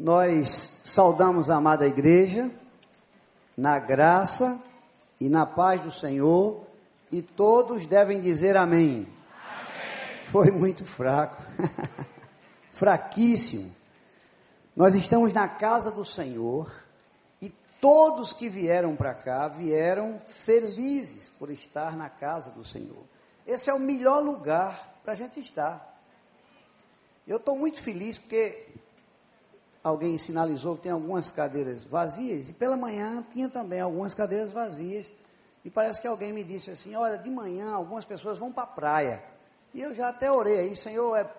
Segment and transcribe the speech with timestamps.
[0.00, 2.48] Nós saudamos a amada igreja
[3.56, 4.62] na graça
[5.20, 6.64] e na paz do Senhor
[7.10, 9.08] e todos devem dizer amém.
[9.08, 9.08] amém.
[10.30, 11.42] Foi muito fraco,
[12.70, 13.74] fraquíssimo.
[14.76, 16.72] Nós estamos na casa do Senhor
[17.42, 23.02] e todos que vieram para cá vieram felizes por estar na casa do Senhor.
[23.44, 26.00] Esse é o melhor lugar para a gente estar.
[27.26, 28.64] Eu estou muito feliz porque
[29.88, 35.10] alguém sinalizou que tem algumas cadeiras vazias, e pela manhã tinha também algumas cadeiras vazias,
[35.64, 38.66] e parece que alguém me disse assim, olha, de manhã algumas pessoas vão para a
[38.66, 39.22] praia.
[39.74, 41.30] E eu já até orei aí, Senhor, é,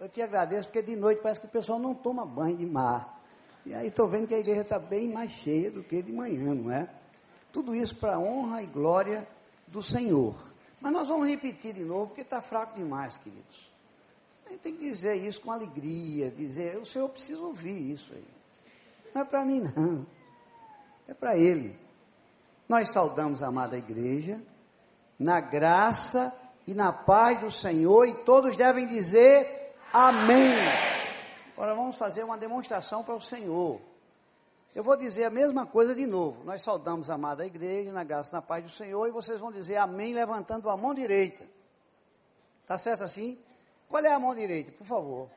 [0.00, 3.20] eu te agradeço, porque de noite parece que o pessoal não toma banho de mar.
[3.64, 6.54] E aí estou vendo que a igreja está bem mais cheia do que de manhã,
[6.54, 6.88] não é?
[7.52, 9.26] Tudo isso para honra e glória
[9.66, 10.34] do Senhor.
[10.80, 13.69] Mas nós vamos repetir de novo, porque está fraco demais, queridos.
[14.58, 18.26] Tem que dizer isso com alegria, dizer, o Senhor precisa ouvir isso aí.
[19.14, 20.06] Não é para mim não,
[21.08, 21.78] é para Ele.
[22.68, 24.40] Nós saudamos a amada igreja,
[25.18, 26.32] na graça
[26.66, 30.54] e na paz do Senhor, e todos devem dizer amém.
[31.52, 33.80] Agora vamos fazer uma demonstração para o Senhor.
[34.74, 36.44] Eu vou dizer a mesma coisa de novo.
[36.44, 39.50] Nós saudamos a amada igreja, na graça e na paz do Senhor, e vocês vão
[39.50, 41.44] dizer amém levantando a mão direita.
[42.66, 43.36] Tá certo assim?
[43.90, 45.28] Qual é a mão direita, por favor?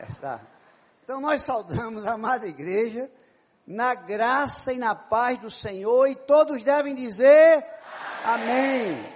[0.00, 0.40] Essa.
[1.02, 3.10] Então nós saudamos a amada igreja
[3.66, 7.64] na graça e na paz do Senhor e todos devem dizer
[8.22, 8.90] amém.
[8.92, 9.14] amém.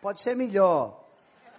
[0.00, 1.04] Pode ser melhor.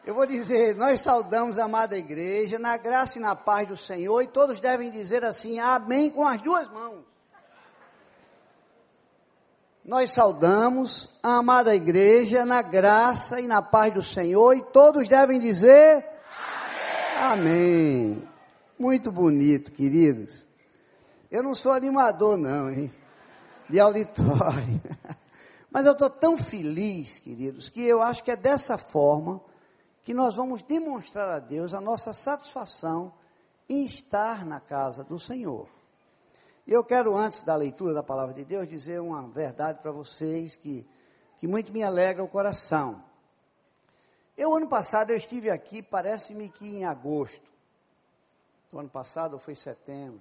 [0.03, 4.23] Eu vou dizer, nós saudamos a amada igreja na graça e na paz do Senhor
[4.23, 7.05] e todos devem dizer assim, amém com as duas mãos
[9.85, 15.39] nós saudamos a amada igreja na graça e na paz do Senhor e todos devem
[15.39, 16.03] dizer
[17.21, 17.31] Amém.
[17.31, 18.29] Amém.
[18.79, 20.43] Muito bonito, queridos.
[21.29, 22.91] Eu não sou animador, não, hein?
[23.69, 24.81] De auditório.
[25.69, 29.39] Mas eu estou tão feliz, queridos, que eu acho que é dessa forma
[30.01, 33.13] que nós vamos demonstrar a Deus a nossa satisfação
[33.69, 35.74] em estar na casa do Senhor.
[36.67, 40.55] E eu quero, antes da leitura da palavra de Deus, dizer uma verdade para vocês
[40.55, 40.87] que,
[41.37, 43.03] que muito me alegra o coração.
[44.35, 47.51] Eu, ano passado, eu estive aqui, parece-me que em agosto.
[48.73, 50.19] O ano passado foi setembro.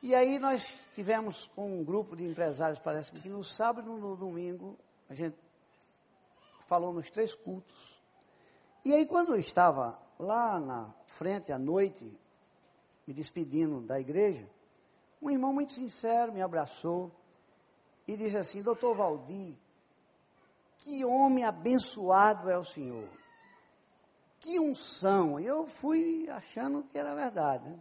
[0.00, 4.16] E aí nós tivemos com um grupo de empresários, parece-me que no sábado e no
[4.16, 4.78] domingo,
[5.10, 5.36] a gente
[6.66, 8.00] falou nos três cultos.
[8.84, 12.16] E aí quando eu estava lá na frente à noite,
[13.06, 14.48] me despedindo da igreja,
[15.20, 17.10] um irmão muito sincero me abraçou
[18.06, 19.54] e disse assim: Doutor Valdir,
[20.78, 23.08] que homem abençoado é o Senhor.
[24.38, 25.40] Que unção.
[25.40, 27.68] E eu fui achando que era verdade.
[27.68, 27.78] Né?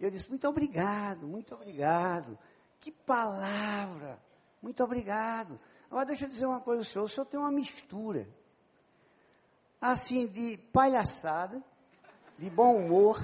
[0.00, 2.38] Eu disse: Muito obrigado, muito obrigado.
[2.80, 4.20] Que palavra.
[4.60, 5.60] Muito obrigado.
[5.90, 7.04] Agora deixa eu dizer uma coisa ao senhor.
[7.04, 8.28] O senhor tem uma mistura.
[9.80, 11.62] Assim, de palhaçada,
[12.38, 13.20] de bom humor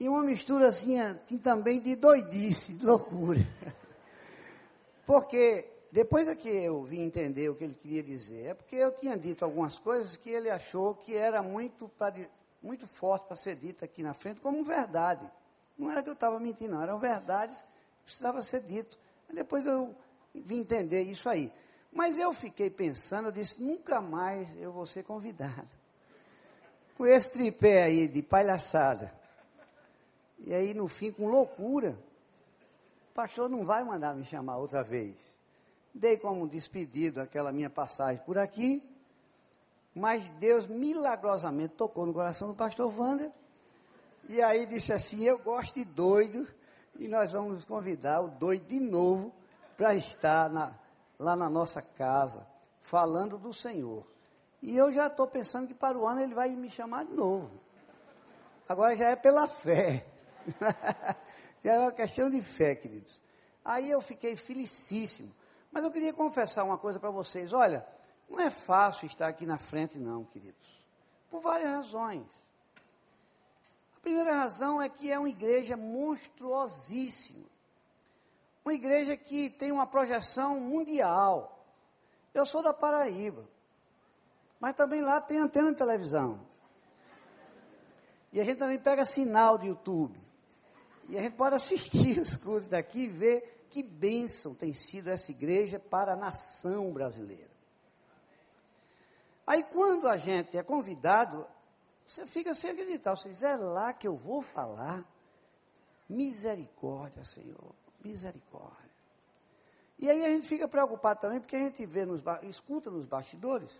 [0.00, 3.46] e uma mistura assim, assim também de doidice, de loucura.
[5.04, 8.92] Porque depois é que eu vim entender o que ele queria dizer, é porque eu
[8.92, 11.90] tinha dito algumas coisas que ele achou que era muito,
[12.62, 15.28] muito forte para ser dita aqui na frente como verdade.
[15.78, 18.98] Não era que eu estava mentindo, não, eram verdades que precisava ser dito.
[19.32, 19.94] Depois eu
[20.34, 21.50] vim entender isso aí.
[21.90, 25.68] Mas eu fiquei pensando, eu disse, nunca mais eu vou ser convidado.
[26.96, 29.17] Com esse tripé aí de palhaçada.
[30.38, 31.98] E aí, no fim, com loucura,
[33.10, 35.16] o pastor não vai mandar me chamar outra vez.
[35.92, 38.82] Dei como despedido aquela minha passagem por aqui,
[39.94, 43.32] mas Deus milagrosamente tocou no coração do pastor Wander,
[44.28, 46.46] e aí disse assim: Eu gosto de doido,
[46.96, 49.32] e nós vamos convidar o doido de novo
[49.76, 50.78] para estar na,
[51.18, 52.46] lá na nossa casa,
[52.80, 54.06] falando do Senhor.
[54.60, 57.50] E eu já estou pensando que para o ano ele vai me chamar de novo.
[58.68, 60.04] Agora já é pela fé.
[61.64, 63.20] é uma questão de fé, queridos.
[63.64, 65.34] Aí eu fiquei felicíssimo.
[65.70, 67.52] Mas eu queria confessar uma coisa para vocês.
[67.52, 67.86] Olha,
[68.28, 70.84] não é fácil estar aqui na frente, não, queridos.
[71.30, 72.26] Por várias razões.
[73.96, 77.46] A primeira razão é que é uma igreja monstruosíssima.
[78.64, 81.64] Uma igreja que tem uma projeção mundial.
[82.32, 83.46] Eu sou da Paraíba.
[84.60, 86.40] Mas também lá tem antena de televisão.
[88.32, 90.27] E a gente também pega sinal de YouTube.
[91.08, 95.30] E a gente pode assistir os cultos daqui e ver que bênção tem sido essa
[95.30, 97.50] igreja para a nação brasileira.
[99.46, 101.46] Aí quando a gente é convidado,
[102.06, 103.14] Você fica sem acreditar.
[103.14, 105.04] Você diz, é lá que eu vou falar.
[106.08, 107.74] Misericórdia, Senhor.
[108.02, 108.88] Misericórdia.
[109.98, 113.78] E aí a gente fica preocupado também, porque a gente vê nos, escuta nos bastidores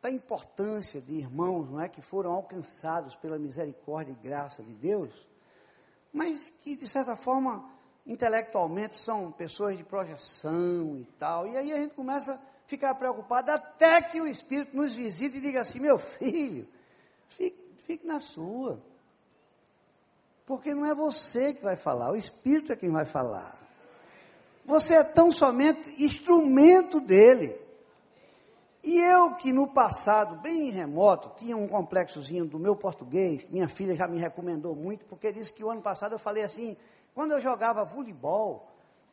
[0.00, 5.27] da importância de irmãos, não é, que foram alcançados pela misericórdia e graça de Deus,
[6.12, 7.64] mas que de certa forma
[8.06, 11.46] intelectualmente são pessoas de projeção e tal.
[11.46, 15.40] E aí a gente começa a ficar preocupado até que o Espírito nos visite e
[15.40, 16.66] diga assim: meu filho,
[17.28, 18.80] fique, fique na sua.
[20.46, 23.58] Porque não é você que vai falar, o Espírito é quem vai falar.
[24.64, 27.54] Você é tão somente instrumento dele.
[28.82, 33.94] E eu que no passado, bem remoto, tinha um complexozinho do meu português, minha filha
[33.94, 36.76] já me recomendou muito, porque disse que o ano passado eu falei assim,
[37.14, 38.68] quando eu jogava voleibol,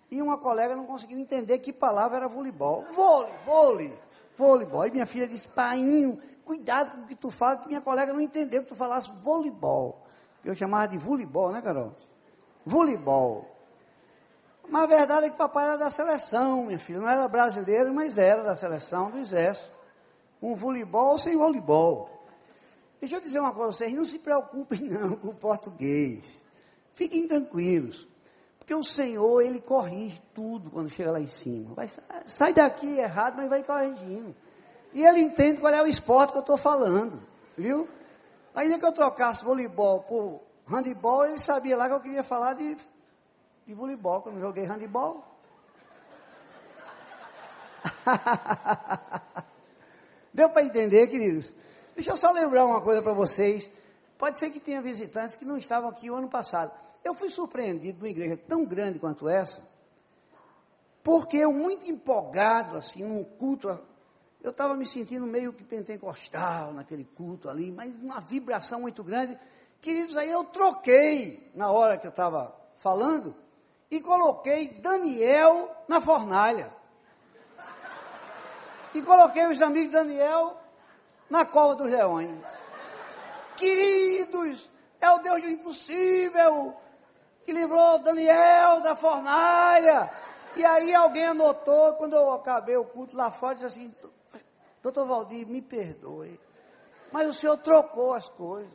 [0.10, 2.84] e uma colega não conseguiu entender que palavra era voleibol.
[2.94, 4.00] Vôlei, vôlei,
[4.38, 4.86] voleibol.
[4.86, 8.22] E minha filha disse, paiinho, cuidado com o que tu fala, que minha colega não
[8.22, 10.04] entendeu que tu falasse voleibol.
[10.44, 11.94] Eu chamava de voleibol, né, Carol?
[12.64, 13.55] Voleibol.
[14.70, 17.00] Mas a verdade é que papai era da seleção, minha filha.
[17.00, 19.70] Não era brasileiro, mas era da seleção do exército.
[20.42, 22.10] Um voleibol sem voleibol.
[23.00, 26.42] Deixa eu dizer uma coisa a vocês, não se preocupem não com o português.
[26.94, 28.08] Fiquem tranquilos.
[28.58, 31.76] Porque o Senhor, Ele corrige tudo quando chega lá em cima.
[31.76, 31.90] Vai,
[32.26, 34.36] sai daqui errado, mas vai corrigindo.
[34.92, 37.22] E Ele entende qual é o esporte que eu estou falando.
[37.56, 37.88] Viu?
[38.56, 42.76] Ainda que eu trocasse voleibol por handebol, ele sabia lá que eu queria falar de
[43.66, 45.24] de voleibol, quando joguei handebol.
[50.34, 51.54] Deu para entender, queridos?
[51.96, 53.72] Deixa eu só lembrar uma coisa para vocês.
[54.18, 56.72] Pode ser que tenha visitantes que não estavam aqui o ano passado.
[57.04, 59.62] Eu fui surpreendido numa igreja tão grande quanto essa,
[61.04, 63.80] porque eu, muito empolgado, assim, num culto,
[64.42, 69.38] eu estava me sentindo meio que pentecostal naquele culto ali, mas uma vibração muito grande.
[69.80, 73.36] Queridos, aí eu troquei, na hora que eu estava falando,
[73.96, 76.70] e coloquei Daniel na fornalha.
[78.94, 80.58] E coloquei os amigos de Daniel
[81.30, 82.46] na cova dos leões.
[83.56, 84.70] Queridos,
[85.00, 86.76] é o Deus do impossível
[87.44, 90.12] que livrou Daniel da fornalha.
[90.58, 93.96] E aí alguém anotou, quando eu acabei o culto lá fora, disse assim,
[94.84, 96.38] doutor Valdir, me perdoe,
[97.14, 98.74] mas o senhor trocou as coisas.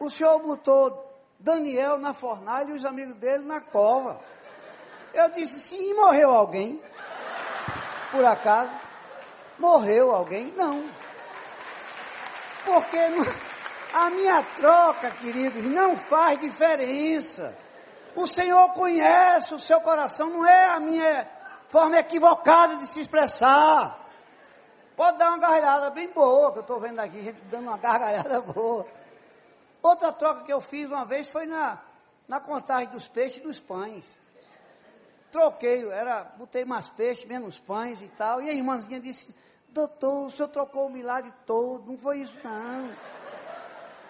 [0.00, 1.07] O senhor botou
[1.38, 4.20] Daniel na fornalha e os amigos dele na cova.
[5.14, 6.82] Eu disse, sim, morreu alguém?
[8.10, 8.70] Por acaso?
[9.58, 10.52] Morreu alguém?
[10.56, 10.84] Não.
[12.64, 12.98] Porque
[13.94, 17.56] a minha troca, queridos, não faz diferença.
[18.14, 21.28] O Senhor conhece o seu coração, não é a minha
[21.68, 24.06] forma equivocada de se expressar.
[24.96, 28.40] Pode dar uma gargalhada bem boa, que eu estou vendo aqui, gente dando uma gargalhada
[28.40, 28.84] boa.
[29.88, 31.80] Outra troca que eu fiz uma vez foi na,
[32.28, 34.04] na contagem dos peixes e dos pães.
[35.32, 38.42] Troquei, era, botei mais peixe, menos pães e tal.
[38.42, 39.34] E a irmãzinha disse,
[39.70, 42.90] doutor, o senhor trocou o milagre todo, não foi isso não.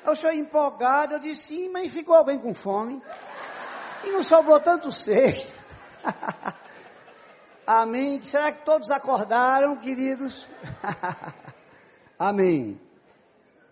[0.04, 3.00] Eu sou empolgado, eu disse, sim, mas ficou alguém com fome.
[4.02, 5.54] E não sobrou tanto cesto.
[7.64, 8.20] Amém.
[8.24, 10.48] Será que todos acordaram, queridos?
[12.18, 12.80] Amém.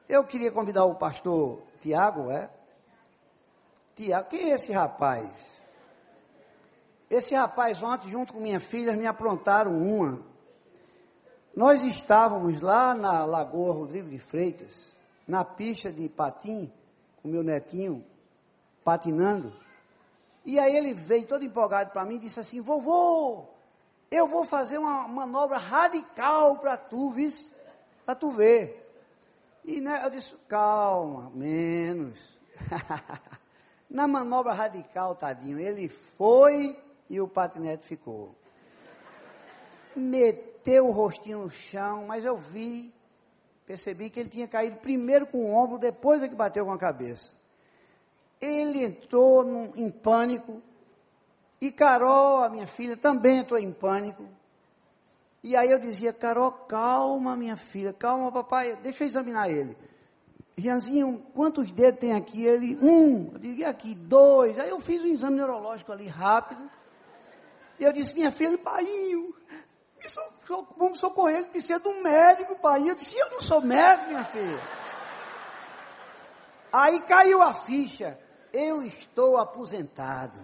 [0.09, 2.51] Eu queria convidar o pastor Tiago, é?
[3.95, 5.31] Tiago, quem é esse rapaz?
[7.09, 10.21] Esse rapaz ontem, junto com minha filha, me aprontaram uma.
[11.55, 14.97] Nós estávamos lá na Lagoa Rodrigo de Freitas,
[15.29, 16.73] na pista de patim,
[17.23, 18.05] com meu netinho,
[18.85, 19.53] patinando.
[20.45, 23.45] E aí ele veio todo empolgado para mim e disse assim, vovô,
[24.11, 27.15] eu vou fazer uma manobra radical para tu,
[28.05, 28.86] para tu ver.
[29.67, 32.39] E né, eu disse, calma, menos.
[33.91, 36.81] Na manobra radical, tadinho, ele foi
[37.11, 38.33] e o patinete ficou.
[39.97, 42.95] Meteu o rostinho no chão, mas eu vi,
[43.67, 46.79] percebi que ele tinha caído primeiro com o ombro, depois é que bateu com a
[46.79, 47.33] cabeça.
[48.41, 50.63] Ele entrou num, em pânico,
[51.61, 54.29] e Carol, a minha filha, também entrou em pânico.
[55.47, 59.79] E aí eu dizia, Carol, calma, minha filha, calma, papai, deixa eu examinar ele.
[60.59, 62.45] Rianzinho, quantos dedos tem aqui?
[62.45, 63.31] Ele, um.
[63.33, 63.95] Eu digo, e aqui?
[63.95, 64.59] Dois.
[64.59, 66.69] Aí eu fiz um exame neurológico ali rápido.
[67.79, 69.33] E eu disse, minha filha, painho,
[70.05, 70.21] so,
[70.77, 72.91] vamos socorrer, ele precisa de um médico, pai.
[72.91, 74.61] Eu disse, eu não sou médico, minha filha.
[76.73, 78.19] Aí caiu a ficha,
[78.53, 80.41] eu estou aposentado.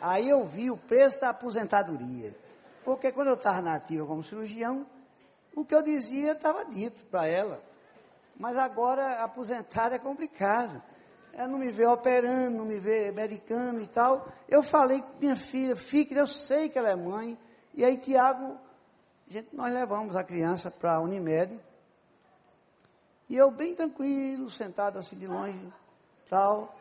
[0.00, 2.47] Aí eu vi o preço da aposentadoria.
[2.88, 4.86] Porque quando eu estava na ativa como cirurgião,
[5.54, 7.62] o que eu dizia estava dito para ela.
[8.34, 10.82] Mas agora, aposentado é complicado.
[11.34, 14.26] Ela não me vê operando, não me vê medicando e tal.
[14.48, 17.38] Eu falei com minha filha, fique, eu sei que ela é mãe.
[17.74, 18.56] E aí, Tiago,
[19.28, 21.60] gente, nós levamos a criança para a Unimed.
[23.28, 25.60] E eu bem tranquilo, sentado assim de longe,
[26.26, 26.74] tal.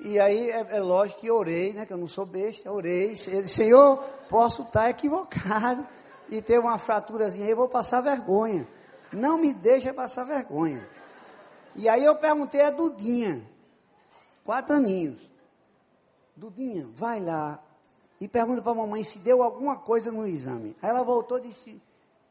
[0.00, 3.16] E aí, é, é lógico que orei, né, que eu não sou besta, orei.
[3.26, 5.86] Ele, Senhor, posso estar equivocado
[6.28, 8.66] e ter uma fraturazinha eu vou passar vergonha.
[9.12, 10.86] Não me deixa passar vergonha.
[11.76, 13.42] E aí eu perguntei a Dudinha,
[14.44, 15.20] quatro aninhos.
[16.36, 17.62] Dudinha, vai lá
[18.20, 20.76] e pergunta para a mamãe se deu alguma coisa no exame.
[20.82, 21.80] Aí ela voltou e disse,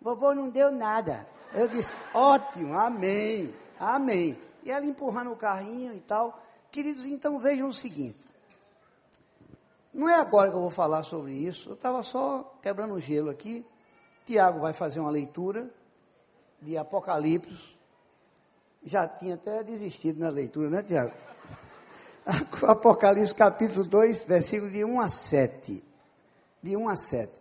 [0.01, 1.27] vovô não deu nada.
[1.53, 4.38] Eu disse, ótimo, amém, amém.
[4.63, 6.42] E ela empurrando o carrinho e tal.
[6.74, 8.18] Queridos, então vejam o seguinte.
[9.94, 11.70] Não é agora que eu vou falar sobre isso.
[11.70, 13.63] Eu estava só quebrando o gelo aqui.
[14.25, 15.70] Tiago vai fazer uma leitura
[16.60, 17.77] de Apocalipse.
[18.84, 21.13] Já tinha até desistido na leitura, né, Tiago?
[22.68, 25.84] Apocalipse capítulo 2, versículo de 1 a 7.
[26.63, 27.32] De 1 a 7.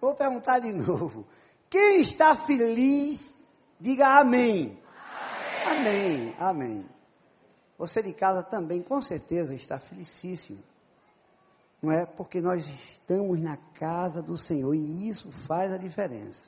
[0.00, 1.26] Vou perguntar de novo.
[1.68, 3.36] Quem está feliz,
[3.80, 4.78] diga amém.
[5.66, 6.34] Amém, amém.
[6.38, 6.95] amém.
[7.78, 10.62] Você de casa também, com certeza, está felicíssimo.
[11.82, 12.06] Não é?
[12.06, 16.42] Porque nós estamos na casa do Senhor e isso faz a diferença.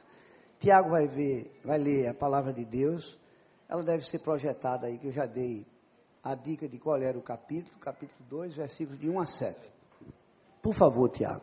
[0.59, 3.19] Tiago vai ver, vai ler a palavra de Deus.
[3.69, 5.67] Ela deve ser projetada aí, que eu já dei
[6.25, 9.73] a dica de qual era o capítulo, capítulo 2, versículos de 1 a 7.
[10.63, 11.43] Por favor, Tiago.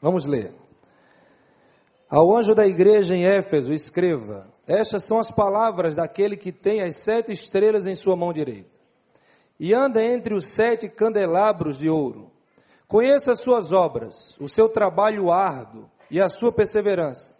[0.00, 0.54] Vamos ler.
[2.08, 6.94] Ao anjo da igreja em Éfeso, escreva: Estas são as palavras daquele que tem as
[6.98, 8.70] sete estrelas em sua mão direita
[9.58, 12.30] e anda entre os sete candelabros de ouro.
[12.86, 17.34] Conheça as suas obras, o seu trabalho árduo e a sua perseverança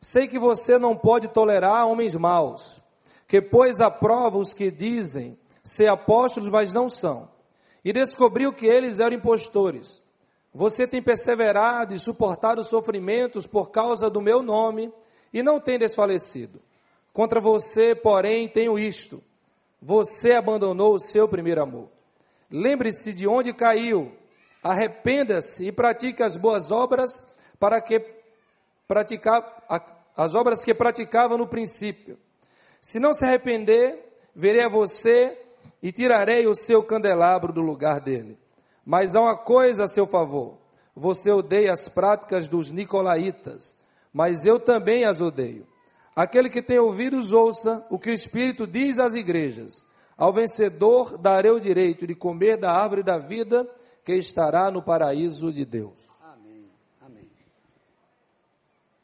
[0.00, 2.82] Sei que você não pode tolerar homens maus,
[3.28, 3.42] que
[3.80, 7.30] à prova os que dizem ser apóstolos, mas não são,
[7.84, 10.02] e descobriu que eles eram impostores.
[10.52, 14.92] Você tem perseverado e suportado sofrimentos por causa do meu nome
[15.34, 16.62] e não tem desfalecido.
[17.12, 19.22] Contra você, porém, tenho isto:
[19.82, 21.88] você abandonou o seu primeiro amor.
[22.50, 24.12] Lembre-se de onde caiu,
[24.62, 27.24] arrependa-se e pratique as boas obras
[27.58, 28.00] para que
[28.86, 29.64] praticar
[30.16, 32.16] as obras que praticava no princípio.
[32.80, 33.98] Se não se arrepender,
[34.34, 35.36] verei a você
[35.82, 38.38] e tirarei o seu candelabro do lugar dele.
[38.86, 40.58] Mas há uma coisa a seu favor:
[40.94, 43.76] você odeia as práticas dos nicolaítas,
[44.14, 45.66] mas eu também as odeio.
[46.14, 49.84] Aquele que tem ouvidos, ouça o que o Espírito diz às igrejas.
[50.16, 53.68] Ao vencedor darei o direito de comer da árvore da vida
[54.04, 55.98] que estará no paraíso de Deus.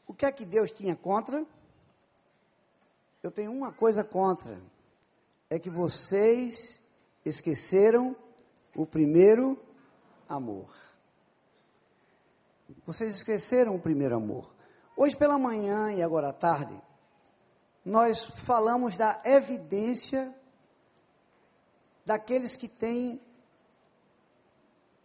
[0.07, 1.45] O que é que Deus tinha contra?
[3.21, 4.61] Eu tenho uma coisa contra.
[5.49, 6.79] É que vocês
[7.25, 8.15] esqueceram
[8.73, 9.59] o primeiro
[10.29, 10.73] amor.
[12.85, 14.60] Vocês esqueceram o primeiro amor.
[15.03, 16.79] Hoje pela manhã e agora à tarde,
[17.83, 20.31] nós falamos da evidência
[22.05, 23.19] daqueles que têm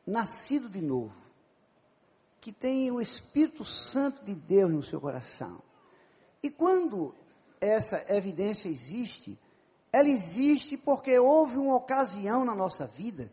[0.06, 1.16] nascido de novo
[2.42, 5.62] que tem o Espírito Santo de Deus no seu coração.
[6.42, 7.14] E quando
[7.58, 9.40] essa evidência existe,
[9.90, 13.32] ela existe porque houve uma ocasião na nossa vida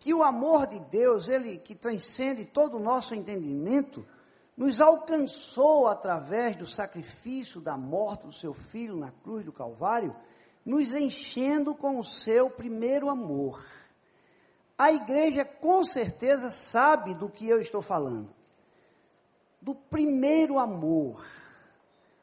[0.00, 4.04] que o amor de Deus, ele que transcende todo o nosso entendimento,
[4.56, 10.14] nos alcançou através do sacrifício da morte do seu filho na cruz do Calvário,
[10.64, 13.64] nos enchendo com o seu primeiro amor.
[14.76, 18.30] A igreja com certeza sabe do que eu estou falando
[19.62, 21.24] do primeiro amor,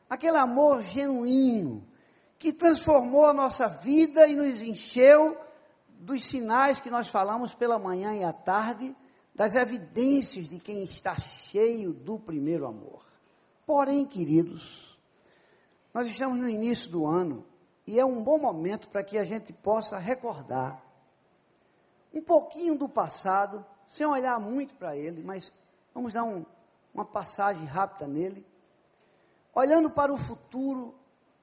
[0.10, 1.88] aquele amor genuíno,
[2.38, 5.38] que transformou a nossa vida e nos encheu
[5.88, 8.94] dos sinais que nós falamos pela manhã e à tarde,
[9.40, 13.06] das evidências de quem está cheio do primeiro amor.
[13.66, 15.00] Porém, queridos,
[15.94, 17.46] nós estamos no início do ano
[17.88, 20.84] e é um bom momento para que a gente possa recordar
[22.14, 25.54] um pouquinho do passado, sem olhar muito para ele, mas
[25.94, 26.46] vamos dar um,
[26.94, 28.46] uma passagem rápida nele,
[29.56, 30.94] olhando para o futuro,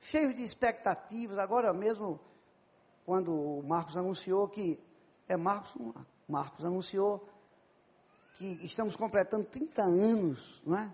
[0.00, 2.20] cheio de expectativas, agora mesmo,
[3.06, 4.78] quando o Marcos anunciou que,
[5.26, 5.74] é Marcos,
[6.28, 7.26] Marcos anunciou
[8.38, 10.93] que estamos completando 30 anos, não é?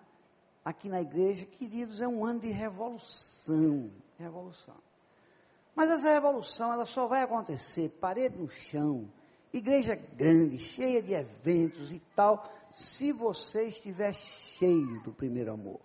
[0.65, 4.77] Aqui na igreja, queridos, é um ano de revolução, revolução.
[5.75, 9.11] Mas essa revolução, ela só vai acontecer, parede no chão,
[9.53, 15.81] igreja grande, cheia de eventos e tal, se você estiver cheio do primeiro amor.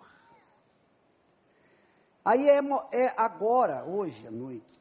[2.24, 2.60] Aí é,
[2.92, 4.80] é agora, hoje à noite,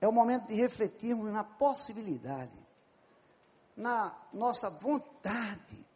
[0.00, 2.50] é o momento de refletirmos na possibilidade,
[3.74, 5.91] na nossa vontade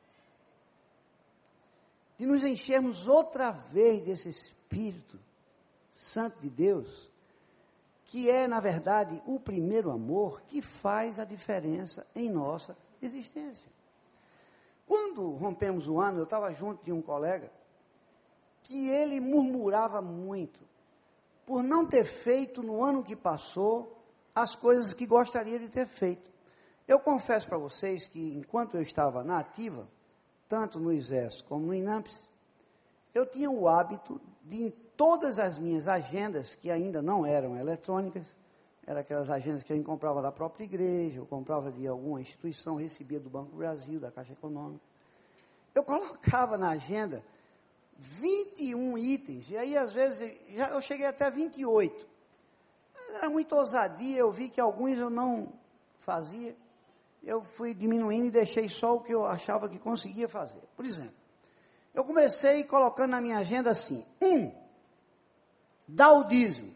[2.18, 5.18] de nos enchermos outra vez desse Espírito
[5.92, 7.10] Santo de Deus,
[8.04, 13.70] que é, na verdade, o primeiro amor que faz a diferença em nossa existência.
[14.86, 17.50] Quando rompemos o ano, eu estava junto de um colega
[18.62, 20.60] que ele murmurava muito
[21.44, 24.04] por não ter feito no ano que passou
[24.34, 26.30] as coisas que gostaria de ter feito.
[26.86, 29.88] Eu confesso para vocês que enquanto eu estava na ativa,
[30.48, 32.28] tanto no Exército como no INAMPS,
[33.14, 38.26] eu tinha o hábito de, em todas as minhas agendas, que ainda não eram eletrônicas,
[38.86, 43.18] eram aquelas agendas que gente comprava da própria igreja, ou comprava de alguma instituição, recebia
[43.18, 44.84] do Banco Brasil, da Caixa Econômica.
[45.74, 47.24] Eu colocava na agenda
[47.98, 52.06] 21 itens, e aí às vezes já, eu cheguei até 28.
[52.94, 55.52] Mas era muita ousadia, eu vi que alguns eu não
[55.98, 56.54] fazia
[57.26, 60.62] eu fui diminuindo e deixei só o que eu achava que conseguia fazer.
[60.76, 61.16] Por exemplo,
[61.92, 64.52] eu comecei colocando na minha agenda assim: um,
[65.88, 66.72] dar o dízimo.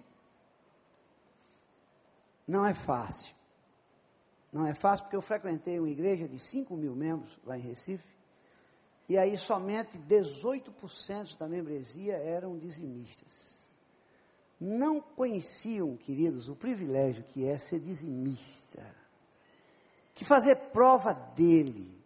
[2.49, 3.33] Não é fácil.
[4.52, 8.12] Não é fácil porque eu frequentei uma igreja de 5 mil membros lá em Recife,
[9.09, 13.49] e aí somente 18% da membresia eram dizimistas.
[14.59, 19.00] Não conheciam, queridos, o privilégio que é ser dizimista
[20.14, 22.02] de fazer prova dele,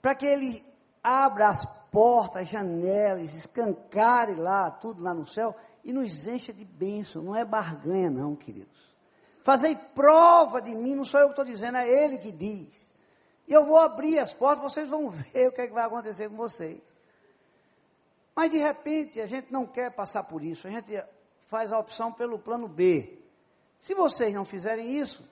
[0.00, 0.64] para que ele
[1.02, 7.22] abra as portas, janelas, escancare lá, tudo lá no céu, e nos encha de bênção.
[7.22, 8.88] Não é barganha, não, queridos.
[9.42, 12.90] Fazer prova de mim, não sou eu que estou dizendo, é ele que diz.
[13.46, 16.28] E eu vou abrir as portas, vocês vão ver o que, é que vai acontecer
[16.28, 16.82] com vocês.
[18.36, 21.02] Mas de repente a gente não quer passar por isso, a gente
[21.46, 23.18] faz a opção pelo plano B.
[23.78, 25.28] Se vocês não fizerem isso,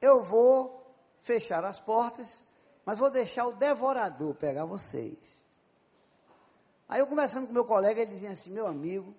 [0.00, 0.81] eu vou
[1.22, 2.38] fechar as portas,
[2.84, 5.18] mas vou deixar o devorador pegar vocês.
[6.88, 9.14] Aí eu conversando com meu colega, ele dizia assim, meu amigo,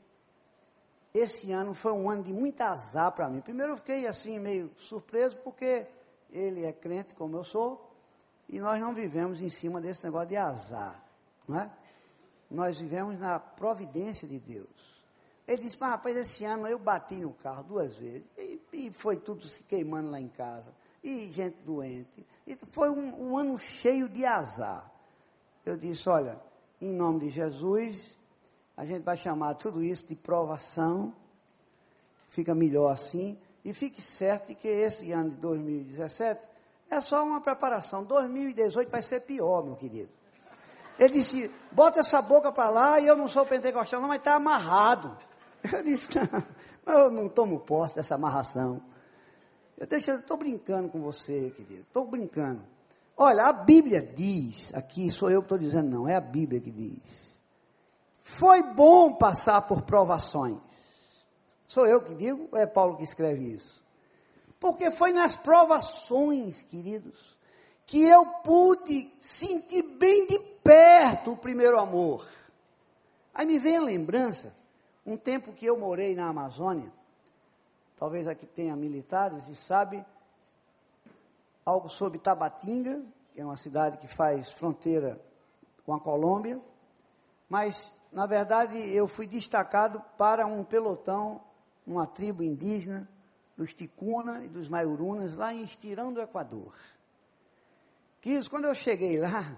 [1.13, 3.42] esse ano foi um ano de muito azar para mim.
[3.42, 5.88] Primeiro eu fiquei assim meio surpreso porque
[6.30, 7.92] ele é crente como eu sou
[8.50, 11.04] e nós não vivemos em cima desse negócio de azar,
[11.48, 11.72] não é?
[12.50, 15.04] Nós vivemos na providência de Deus.
[15.48, 19.18] Ele disse, mas rapaz, esse ano eu bati no carro duas vezes e, e foi
[19.18, 22.26] tudo se queimando lá em casa e gente doente.
[22.48, 24.89] E foi um, um ano cheio de azar.
[25.66, 26.39] Eu disse: olha,
[26.82, 28.18] em nome de Jesus,
[28.76, 31.13] a gente vai chamar tudo isso de provação,
[32.30, 36.46] fica melhor assim, e fique certo de que esse ano de 2017
[36.89, 38.04] é só uma preparação.
[38.04, 40.10] 2018 vai ser pior, meu querido.
[41.00, 44.36] Ele disse: bota essa boca para lá e eu não sou pentecostal, não, mas está
[44.36, 45.18] amarrado.
[45.72, 46.10] Eu disse:
[46.86, 48.82] não, eu não tomo posse dessa amarração.
[49.78, 51.82] Eu estou brincando com você, querido.
[51.82, 52.64] Estou brincando.
[53.16, 56.72] Olha, a Bíblia diz, aqui sou eu que estou dizendo, não, é a Bíblia que
[56.72, 57.02] diz.
[58.22, 60.58] Foi bom passar por provações.
[61.68, 63.84] Sou eu que digo ou é Paulo que escreve isso?
[64.60, 67.38] Porque foi nas provações, queridos,
[67.86, 72.28] que eu pude sentir bem de perto o primeiro amor.
[73.34, 74.56] Aí me vem a lembrança,
[75.06, 76.92] um tempo que eu morei na Amazônia,
[78.04, 80.06] talvez aqui tenha militares e sabe
[81.66, 83.02] algo sobre Tabatinga,
[83.34, 85.18] que é uma cidade que faz fronteira
[85.86, 86.62] com a Colômbia,
[87.48, 91.42] mas na verdade eu fui destacado para um pelotão,
[91.88, 93.08] uma tribo indígena
[93.56, 96.76] dos Ticuna e dos Maiurunas, lá em Estirão do Equador.
[98.20, 99.58] Quis, quando eu cheguei lá,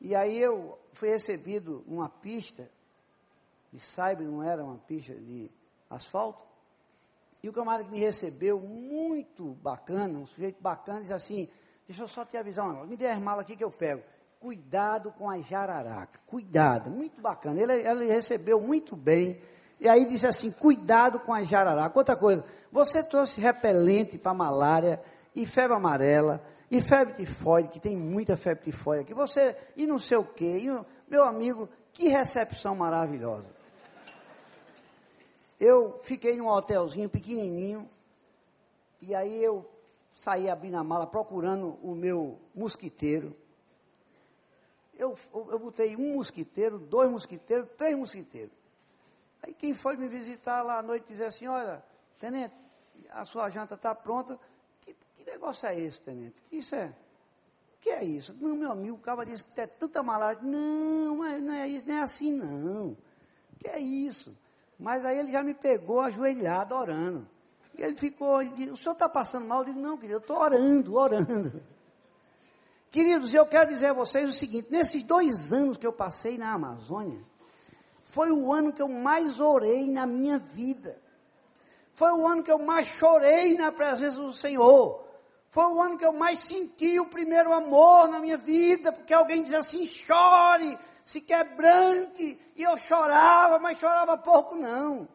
[0.00, 2.70] e aí eu fui recebido numa pista,
[3.72, 5.50] de saiba, não era uma pista de
[5.90, 6.51] asfalto,
[7.42, 11.48] e o camarada que me recebeu, muito bacana, um sujeito bacana, disse assim:
[11.88, 14.02] Deixa eu só te avisar um negócio, me dê as malas aqui que eu pego.
[14.38, 17.60] Cuidado com a jararaca, cuidado, muito bacana.
[17.60, 19.40] Ele, ele recebeu muito bem.
[19.80, 21.98] E aí disse assim: Cuidado com a jararaca.
[21.98, 25.02] Outra coisa, você trouxe repelente para malária
[25.34, 29.14] e febre amarela e febre tifoide, que tem muita febre tifoide aqui.
[29.14, 30.60] Você, e não sei o quê.
[30.60, 33.61] E, meu amigo, que recepção maravilhosa
[35.62, 37.88] eu fiquei num hotelzinho pequenininho,
[39.00, 39.64] e aí eu
[40.12, 43.36] saí abrindo a mala procurando o meu mosquiteiro.
[44.92, 48.52] Eu, eu botei um mosquiteiro, dois mosquiteiros, três mosquiteiros.
[49.40, 51.80] Aí quem foi me visitar lá à noite dizer assim, olha,
[52.18, 52.56] tenente,
[53.10, 54.36] a sua janta está pronta.
[54.80, 56.42] Que, que, negócio é esse, tenente?
[56.42, 56.92] Que isso é?
[57.76, 58.36] O que é isso?
[58.40, 60.42] Não, meu amigo, o cara disse que tem tanta malária.
[60.42, 62.88] Não, mas não é isso, não é assim não.
[63.52, 64.36] O que é isso?
[64.82, 67.28] Mas aí ele já me pegou ajoelhado, orando.
[67.78, 69.60] E ele ficou, ele disse, o senhor está passando mal?
[69.60, 71.62] Eu disse, não, querido, eu estou orando, orando.
[72.90, 76.52] Queridos, eu quero dizer a vocês o seguinte: nesses dois anos que eu passei na
[76.52, 77.24] Amazônia,
[78.04, 81.00] foi o ano que eu mais orei na minha vida.
[81.94, 85.06] Foi o ano que eu mais chorei na presença do Senhor.
[85.48, 89.42] Foi o ano que eu mais senti o primeiro amor na minha vida, porque alguém
[89.44, 92.38] dizia assim: chore, se quebrante.
[92.56, 95.08] E eu chorava, mas chorava pouco não.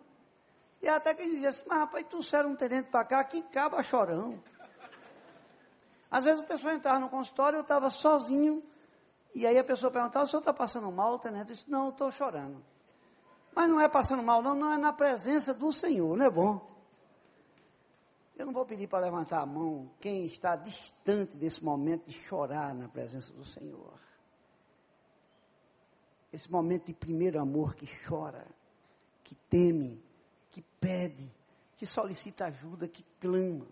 [0.82, 4.42] E até que dizia assim: mas rapaz, será um tenente para cá, que caba chorão.
[6.10, 8.64] Às vezes o pessoal entrava no consultório, eu estava sozinho,
[9.36, 11.50] e aí a pessoa perguntava, o senhor está passando mal, tenente?
[11.50, 12.64] Eu disse, não, eu estou chorando.
[13.54, 16.78] Mas não é passando mal, não, não é na presença do Senhor, não é bom?
[18.38, 22.74] Eu não vou pedir para levantar a mão quem está distante desse momento de chorar
[22.76, 24.00] na presença do Senhor.
[26.32, 28.46] Esse momento de primeiro amor que chora,
[29.24, 30.02] que teme,
[30.52, 31.32] que pede,
[31.76, 33.68] que solicita ajuda, que clama.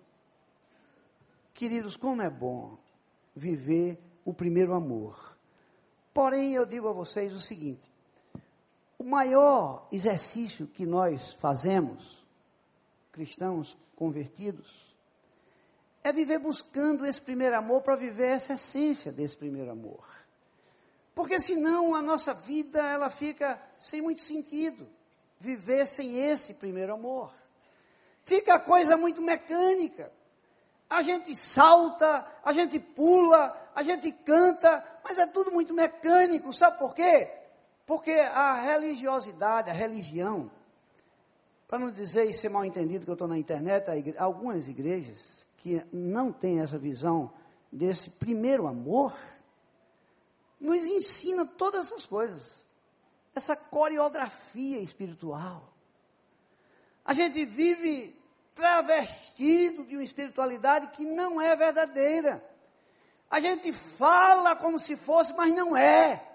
[1.54, 2.78] Queridos, como é bom
[3.36, 5.38] viver o primeiro amor.
[6.14, 7.90] Porém, eu digo a vocês o seguinte:
[8.98, 12.26] o maior exercício que nós fazemos,
[13.12, 14.96] cristãos convertidos,
[16.04, 20.15] é viver buscando esse primeiro amor para viver essa essência desse primeiro amor.
[21.16, 24.86] Porque senão a nossa vida ela fica sem muito sentido.
[25.40, 27.34] Viver sem esse primeiro amor.
[28.26, 30.12] Fica a coisa muito mecânica.
[30.90, 36.54] A gente salta, a gente pula, a gente canta, mas é tudo muito mecânico.
[36.54, 37.32] Sabe por quê?
[37.86, 40.52] Porque a religiosidade, a religião,
[41.68, 45.48] para não dizer e ser mal entendido que eu estou na internet, igre algumas igrejas
[45.58, 47.32] que não têm essa visão
[47.72, 49.16] desse primeiro amor,
[50.66, 52.66] nos ensina todas essas coisas.
[53.34, 55.74] Essa coreografia espiritual.
[57.06, 58.20] A gente vive
[58.56, 62.44] travestido de uma espiritualidade que não é verdadeira.
[63.30, 66.26] A gente fala como se fosse, mas não é.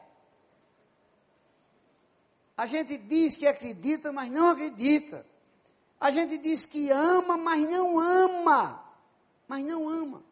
[2.56, 5.26] A gente diz que acredita, mas não acredita.
[5.98, 8.84] A gente diz que ama, mas não ama.
[9.48, 10.22] Mas não ama.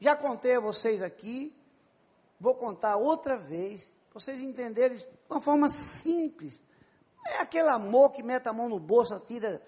[0.00, 1.54] Já contei a vocês aqui,
[2.40, 6.60] vou contar outra vez, para vocês entenderem de uma forma simples.
[7.26, 9.62] É aquele amor que mete a mão no bolso, tira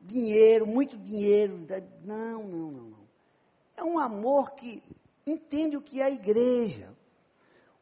[0.00, 1.66] dinheiro, muito dinheiro.
[2.02, 3.08] Não, não, não, não.
[3.76, 4.82] É um amor que
[5.26, 6.92] entende o que é a igreja.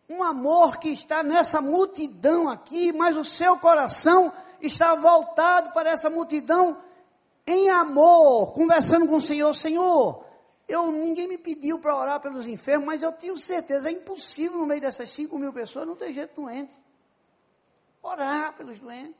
[0.08, 6.08] Um amor que está nessa multidão aqui, mas o seu coração está voltado para essa
[6.08, 6.80] multidão
[7.46, 9.54] em amor, conversando com o Senhor.
[9.54, 10.25] Senhor,
[10.68, 14.66] eu, ninguém me pediu para orar pelos enfermos, mas eu tenho certeza, é impossível no
[14.66, 16.74] meio dessas 5 mil pessoas não ter gente doente.
[18.02, 19.16] Orar pelos doentes.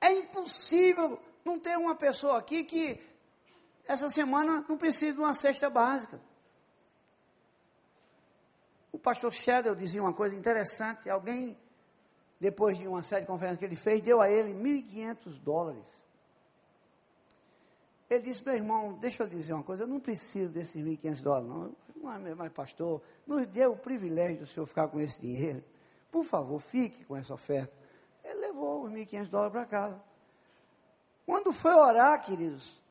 [0.00, 3.00] É impossível não tem uma pessoa aqui que
[3.86, 6.20] essa semana não precisa de uma cesta básica.
[8.92, 11.08] O pastor Shadow dizia uma coisa interessante.
[11.08, 11.58] Alguém,
[12.38, 15.99] depois de uma série de conferências que ele fez, deu a ele 1.500 dólares.
[18.10, 21.48] Ele disse, meu irmão, deixa eu dizer uma coisa, eu não preciso desses 1.500 dólares,
[21.48, 21.76] não.
[22.02, 25.62] Mas, mas, pastor, nos deu o privilégio do senhor ficar com esse dinheiro.
[26.10, 27.72] Por favor, fique com essa oferta.
[28.24, 30.02] Ele levou os 1.500 dólares para casa.
[31.24, 32.82] Quando foi orar, queridos,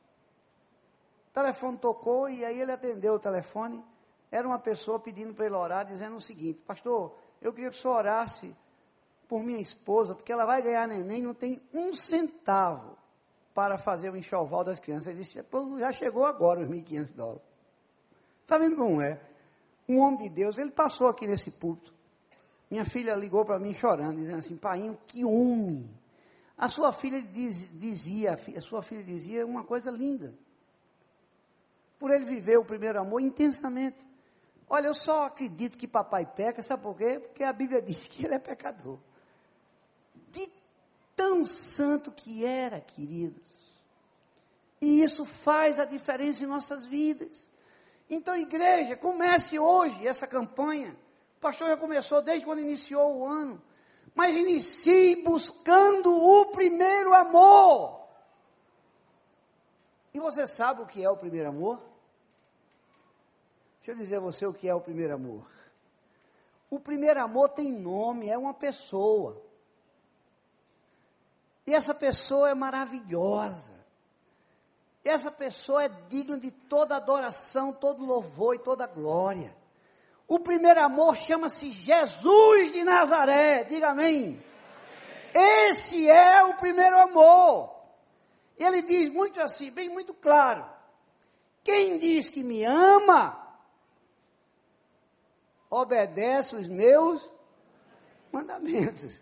[1.27, 3.83] o telefone tocou e aí ele atendeu o telefone.
[4.31, 7.81] Era uma pessoa pedindo para ele orar, dizendo o seguinte: Pastor, eu queria que o
[7.81, 8.55] senhor orasse
[9.27, 12.98] por minha esposa, porque ela vai ganhar neném, não tem um centavo
[13.53, 15.07] para fazer o enxoval das crianças.
[15.07, 15.43] Ele disse:
[15.79, 17.41] Já chegou agora os 1.500 dólares.
[18.41, 19.19] Está vendo como é?
[19.87, 21.93] Um homem de Deus, ele passou aqui nesse púlpito.
[22.69, 25.89] Minha filha ligou para mim chorando, dizendo assim: Pai, que homem!
[26.57, 30.33] A sua filha diz, dizia, a sua filha dizia uma coisa linda.
[31.97, 34.05] Por ele viver o primeiro amor intensamente.
[34.67, 37.17] Olha, eu só acredito que papai peca, sabe por quê?
[37.17, 38.99] Porque a Bíblia diz que ele é pecador.
[41.19, 43.49] Tão santo que era, queridos.
[44.79, 47.47] E isso faz a diferença em nossas vidas.
[48.09, 50.95] Então, igreja, comece hoje essa campanha.
[51.37, 53.61] O pastor já começou desde quando iniciou o ano
[54.19, 58.05] mas inicie buscando o primeiro amor.
[60.13, 61.81] E você sabe o que é o primeiro amor?
[63.77, 65.49] Deixa eu dizer a você o que é o primeiro amor.
[66.69, 69.41] O primeiro amor tem nome, é uma pessoa.
[71.69, 73.71] E essa pessoa é maravilhosa.
[75.05, 79.55] Essa pessoa é digna de toda adoração, todo louvor e toda glória.
[80.27, 83.65] O primeiro amor chama-se Jesus de Nazaré.
[83.65, 84.15] Diga amém.
[84.15, 84.43] amém.
[85.67, 87.71] Esse é o primeiro amor.
[88.57, 90.67] Ele diz muito assim, bem muito claro.
[91.63, 93.47] Quem diz que me ama,
[95.69, 97.31] obedece os meus
[98.31, 99.19] mandamentos.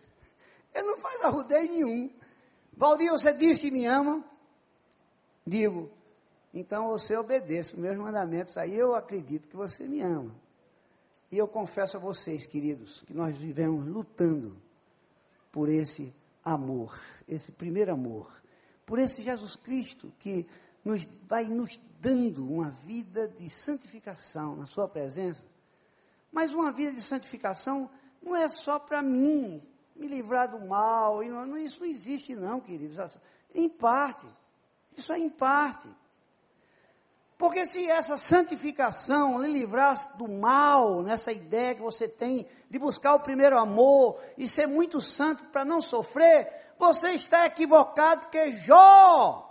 [0.74, 2.17] Ele não faz arrudeio nenhum.
[2.78, 4.24] Valdir, você diz que me ama?
[5.46, 5.90] Digo,
[6.54, 8.56] então você obedece os meus mandamentos.
[8.56, 10.34] Aí eu acredito que você me ama.
[11.32, 14.56] E eu confesso a vocês, queridos, que nós vivemos lutando
[15.52, 16.14] por esse
[16.46, 16.96] amor,
[17.28, 18.32] esse primeiro amor,
[18.86, 20.46] por esse Jesus Cristo que
[20.86, 25.44] nos vai nos dando uma vida de santificação na sua presença.
[26.32, 27.90] Mas uma vida de santificação
[28.22, 29.60] não é só para mim
[29.98, 33.18] me livrar do mal, e não, isso não existe não, queridos.
[33.54, 34.26] Em parte,
[34.96, 35.88] isso é em parte.
[37.38, 43.14] Porque se essa santificação lhe livrasse do mal, nessa ideia que você tem de buscar
[43.14, 49.44] o primeiro amor e ser muito santo para não sofrer, você está equivocado, porque Jó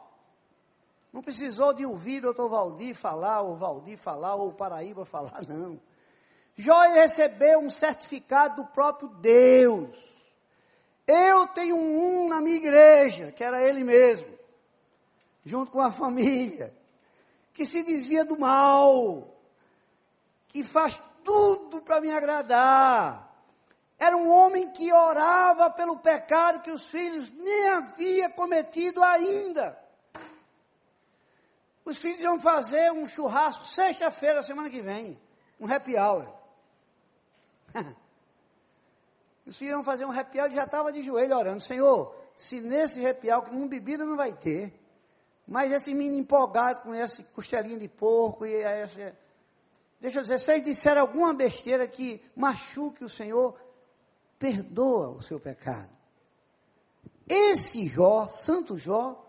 [1.13, 5.81] não precisou de ouvir o doutor Valdir falar, ou Valdir falar, ou Paraíba falar, não.
[6.57, 10.16] Jó recebeu um certificado do próprio Deus.
[11.07, 14.27] Eu tenho um na minha igreja, que era ele mesmo,
[15.45, 16.75] junto com a família
[17.57, 19.35] que se desvia do mal,
[20.49, 23.35] que faz tudo para me agradar.
[23.99, 29.83] Era um homem que orava pelo pecado que os filhos nem havia cometido ainda.
[31.83, 35.19] Os filhos iam fazer um churrasco sexta-feira, semana que vem,
[35.59, 36.29] um happy hour.
[39.47, 43.01] Os filhos iam fazer um hour e já estava de joelho orando, Senhor, se nesse
[43.01, 44.75] hour, que bebida não vai ter,
[45.47, 49.15] mas esse menino empolgado com esse costelinho de porco e esse,
[50.01, 53.57] deixa eu dizer, se eles disseram alguma besteira que machuque o Senhor,
[54.37, 55.91] perdoa o seu pecado.
[57.29, 59.25] Esse Jó, Santo Jó,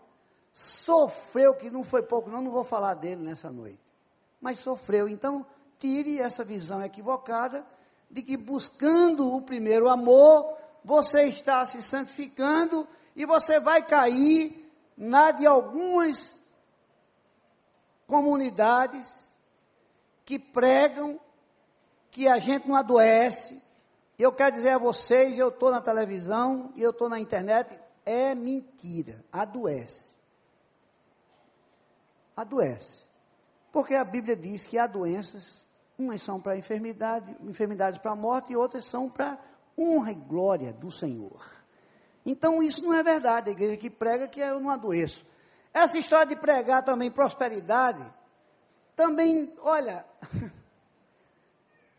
[0.52, 3.80] sofreu, que não foi pouco, não, não vou falar dele nessa noite,
[4.40, 5.08] mas sofreu.
[5.08, 5.46] Então,
[5.78, 7.64] tire essa visão equivocada
[8.10, 15.30] de que buscando o primeiro amor, você está se santificando e você vai cair na
[15.30, 16.42] de algumas
[18.06, 19.06] comunidades
[20.24, 21.20] que pregam
[22.10, 23.62] que a gente não adoece.
[24.18, 28.34] Eu quero dizer a vocês, eu estou na televisão e eu estou na internet, é
[28.34, 30.08] mentira, adoece.
[32.34, 33.02] Adoece.
[33.70, 35.66] Porque a Bíblia diz que há doenças,
[35.98, 39.36] umas são para enfermidade, enfermidades para a morte e outras são para
[39.76, 41.44] honra e glória do Senhor.
[42.24, 43.50] Então isso não é verdade.
[43.50, 45.26] A igreja que prega que eu não adoeço.
[45.74, 48.04] Essa história de pregar também prosperidade,
[48.94, 50.04] também, olha,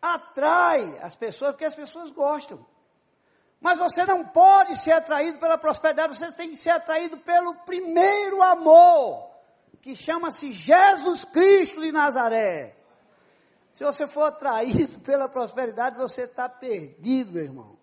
[0.02, 2.66] atrai as pessoas, porque as pessoas gostam.
[3.60, 8.42] Mas você não pode ser atraído pela prosperidade, você tem que ser atraído pelo primeiro
[8.42, 9.30] amor,
[9.82, 12.79] que chama-se Jesus Cristo de Nazaré.
[13.72, 17.78] Se você for atraído pela prosperidade, você está perdido, meu irmão.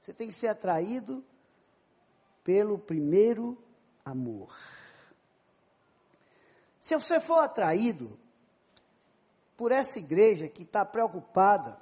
[0.00, 1.24] Você tem que ser atraído
[2.42, 3.56] pelo primeiro
[4.04, 4.52] amor.
[6.80, 8.18] Se você for atraído
[9.56, 11.80] por essa igreja que está preocupada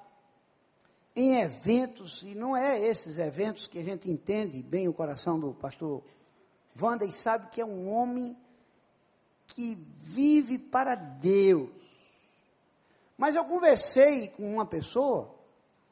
[1.17, 5.55] em eventos, e não é esses eventos que a gente entende bem o coração do
[5.55, 6.03] pastor
[6.81, 8.37] Wanda e sabe que é um homem
[9.47, 11.80] que vive para Deus.
[13.21, 15.35] Mas eu conversei com uma pessoa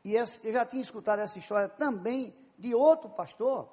[0.02, 3.68] e eu já tinha escutado essa história também de outro pastor,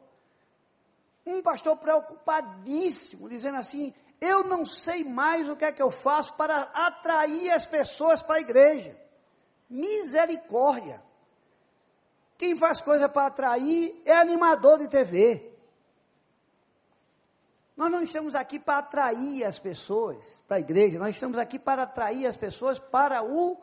[1.25, 6.33] um pastor preocupadíssimo, dizendo assim: Eu não sei mais o que é que eu faço
[6.33, 8.99] para atrair as pessoas para a igreja.
[9.69, 11.01] Misericórdia.
[12.37, 15.54] Quem faz coisa para atrair é animador de TV.
[17.75, 21.83] Nós não estamos aqui para atrair as pessoas para a igreja, nós estamos aqui para
[21.83, 23.57] atrair as pessoas para o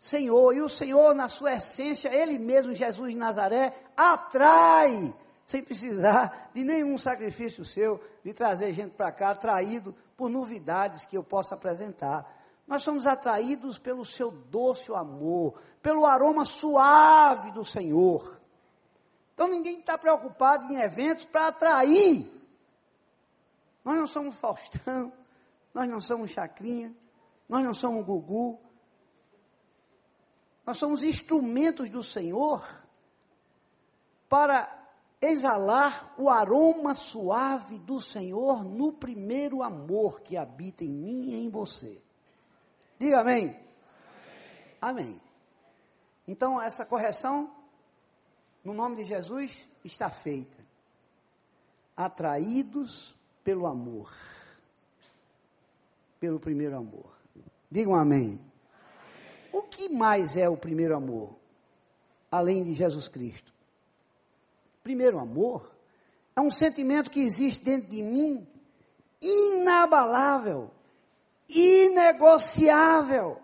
[0.00, 5.14] Senhor, e o Senhor, na sua essência, Ele mesmo, Jesus de Nazaré, atrai,
[5.44, 11.16] sem precisar de nenhum sacrifício seu, de trazer gente para cá, atraído por novidades que
[11.16, 12.40] eu possa apresentar.
[12.66, 18.40] Nós somos atraídos pelo seu doce amor, pelo aroma suave do Senhor.
[19.34, 22.39] Então ninguém está preocupado em eventos para atrair.
[23.90, 25.12] Nós não somos Faustão,
[25.74, 26.94] nós não somos Chacrinha,
[27.48, 28.60] nós não somos Gugu,
[30.64, 32.64] nós somos instrumentos do Senhor
[34.28, 34.72] para
[35.20, 41.50] exalar o aroma suave do Senhor no primeiro amor que habita em mim e em
[41.50, 42.00] você.
[42.96, 43.58] Diga amém.
[44.80, 45.04] Amém.
[45.04, 45.22] amém.
[46.28, 47.52] Então, essa correção,
[48.62, 50.64] no nome de Jesus, está feita.
[51.96, 53.18] Atraídos
[53.50, 54.08] pelo amor.
[56.20, 57.10] Pelo primeiro amor.
[57.68, 58.38] Digam amém.
[58.38, 58.40] amém.
[59.52, 61.34] O que mais é o primeiro amor?
[62.30, 63.52] Além de Jesus Cristo.
[64.84, 65.68] Primeiro amor
[66.36, 68.46] é um sentimento que existe dentro de mim,
[69.20, 70.70] inabalável,
[71.48, 73.36] inegociável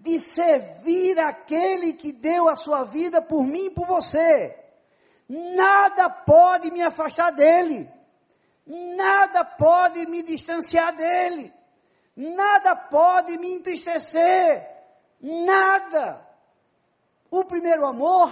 [0.00, 4.58] de servir aquele que deu a sua vida por mim e por você.
[5.28, 7.97] Nada pode me afastar dele.
[8.68, 11.50] Nada pode me distanciar dele.
[12.14, 14.62] Nada pode me entristecer.
[15.20, 16.20] Nada.
[17.30, 18.30] O primeiro amor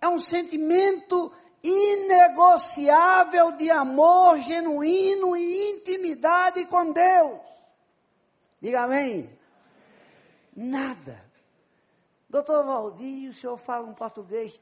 [0.00, 7.40] é um sentimento inegociável de amor genuíno e intimidade com Deus.
[8.60, 9.30] Diga amém.
[10.54, 11.24] Nada.
[12.28, 14.60] Doutor Valdir, o senhor fala um português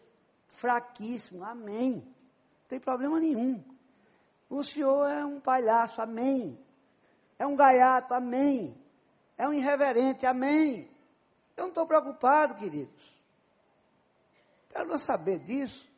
[0.48, 1.94] fraquíssimo, amém.
[1.94, 3.62] Não tem problema nenhum.
[4.48, 6.58] O senhor é um palhaço, amém.
[7.38, 8.76] É um gaiato, amém.
[9.36, 10.90] É um irreverente, amém.
[11.56, 13.14] Eu não estou preocupado, queridos.
[14.68, 15.88] Quero não saber disso.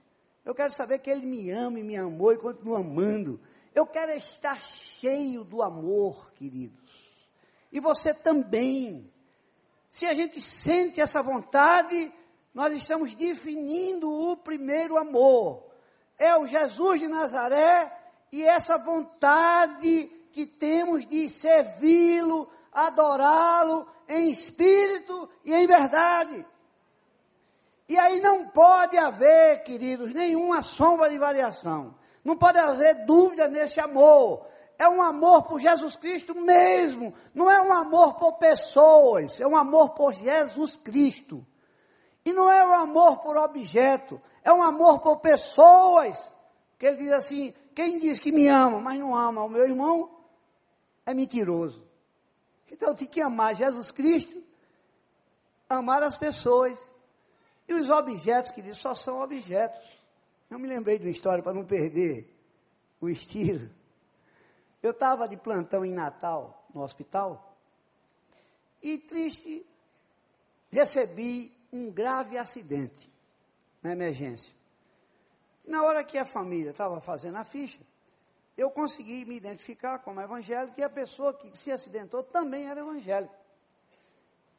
[0.45, 3.41] Eu quero saber que ele me ama e me amou e continua amando.
[3.75, 6.79] Eu quero estar cheio do amor, queridos.
[7.73, 9.13] E você também.
[9.91, 12.13] Se a gente sente essa vontade,
[12.55, 15.67] nós estamos definindo o primeiro amor.
[16.19, 17.96] É o Jesus de Nazaré
[18.33, 26.45] e essa vontade que temos de servi-lo, adorá-lo em espírito e em verdade.
[27.89, 31.95] E aí não pode haver, queridos, nenhuma sombra de variação.
[32.25, 34.47] Não pode haver dúvida nesse amor
[34.79, 39.57] é um amor por Jesus Cristo mesmo, não é um amor por pessoas, é um
[39.57, 41.45] amor por Jesus Cristo.
[42.25, 46.19] E não é um amor por objeto, é um amor por pessoas.
[46.79, 50.11] Que ele diz assim: quem diz que me ama, mas não ama o meu irmão,
[51.05, 51.87] é mentiroso.
[52.73, 54.43] Então tem que amar Jesus Cristo,
[55.69, 56.81] amar as pessoas.
[57.69, 59.87] E os objetos, que diz, só são objetos.
[60.49, 62.35] Eu me lembrei de uma história para não perder
[62.99, 63.69] o estilo.
[64.83, 67.59] Eu estava de plantão em Natal, no hospital,
[68.83, 69.67] e triste,
[70.71, 73.13] recebi um grave acidente
[73.83, 74.55] na emergência.
[75.67, 77.81] Na hora que a família estava fazendo a ficha,
[78.57, 83.35] eu consegui me identificar como evangélico e a pessoa que se acidentou também era evangélico.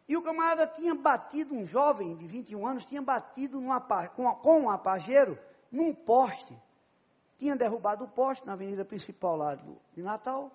[0.08, 4.62] E o camarada tinha batido, um jovem de 21 anos, tinha batido numa, com, com
[4.62, 5.38] um apageiro
[5.72, 6.58] num poste
[7.38, 10.52] tinha derrubado o poste na avenida principal lá do, de Natal.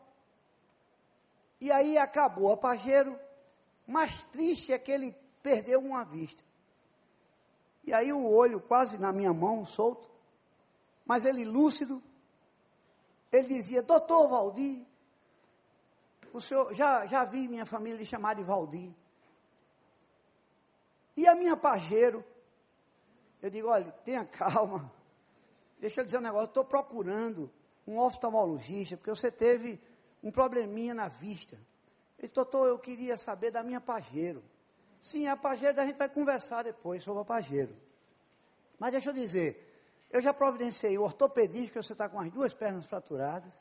[1.60, 3.18] E aí acabou o pajeiro.
[3.86, 6.42] Mais triste é que ele perdeu uma vista.
[7.84, 10.10] E aí o olho quase na minha mão, solto.
[11.04, 12.02] Mas ele lúcido.
[13.30, 14.84] Ele dizia, doutor Valdir,
[16.32, 18.92] o senhor, já, já vi minha família lhe chamar de Valdir.
[21.16, 22.24] E a minha pajeiro,
[23.42, 24.90] eu digo, olha, tenha calma.
[25.78, 27.50] Deixa eu dizer um negócio, estou procurando
[27.86, 29.80] um oftalmologista, porque você teve
[30.22, 31.56] um probleminha na vista.
[32.18, 34.42] Ele disse, doutor, eu queria saber da minha pajeiro.
[35.02, 37.76] Sim, a pajeiro a gente vai conversar depois sobre a pajeiro.
[38.78, 39.61] Mas deixa eu dizer,
[40.12, 43.52] eu já providenciei o ortopedista, que você está com as duas pernas fraturadas.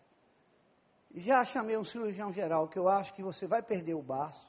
[1.14, 4.46] Já chamei um cirurgião geral, que eu acho que você vai perder o baço.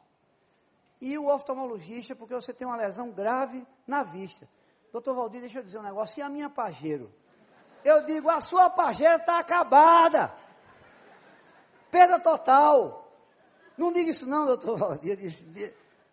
[1.01, 4.49] E o oftalmologista, porque você tem uma lesão grave na vista.
[4.93, 7.13] Doutor Valdir, deixa eu dizer um negócio, e a minha pajeiro?
[7.85, 10.35] Eu digo, a sua pajeira está acabada.
[11.91, 13.13] Perda total.
[13.77, 15.19] Não diga isso não, doutor Valdir.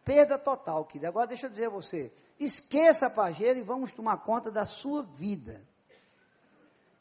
[0.05, 1.07] Perda total, querido.
[1.07, 2.13] Agora deixa eu dizer a você.
[2.39, 5.67] Esqueça a pajeira e vamos tomar conta da sua vida.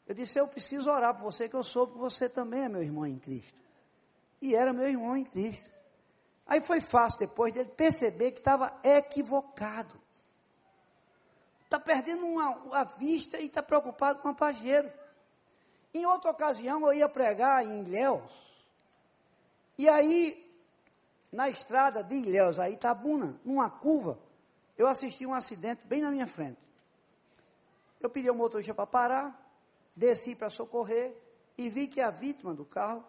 [0.09, 2.83] Eu disse, eu preciso orar por você, que eu soube que você também é meu
[2.83, 3.57] irmão em Cristo.
[4.41, 5.69] E era meu irmão em Cristo.
[6.45, 9.97] Aí foi fácil depois dele perceber que estava equivocado
[11.69, 14.91] está perdendo uma, a vista e está preocupado com o pajeiro.
[15.93, 18.31] Em outra ocasião, eu ia pregar em Ilhéus,
[19.77, 20.45] e aí,
[21.31, 24.19] na estrada de Ilhéus, aí Itabuna, numa curva,
[24.75, 26.59] eu assisti um acidente bem na minha frente.
[28.01, 29.48] Eu pedi ao motorista para parar,
[29.99, 31.13] desci para socorrer,
[31.57, 33.03] e vi que a vítima do carro,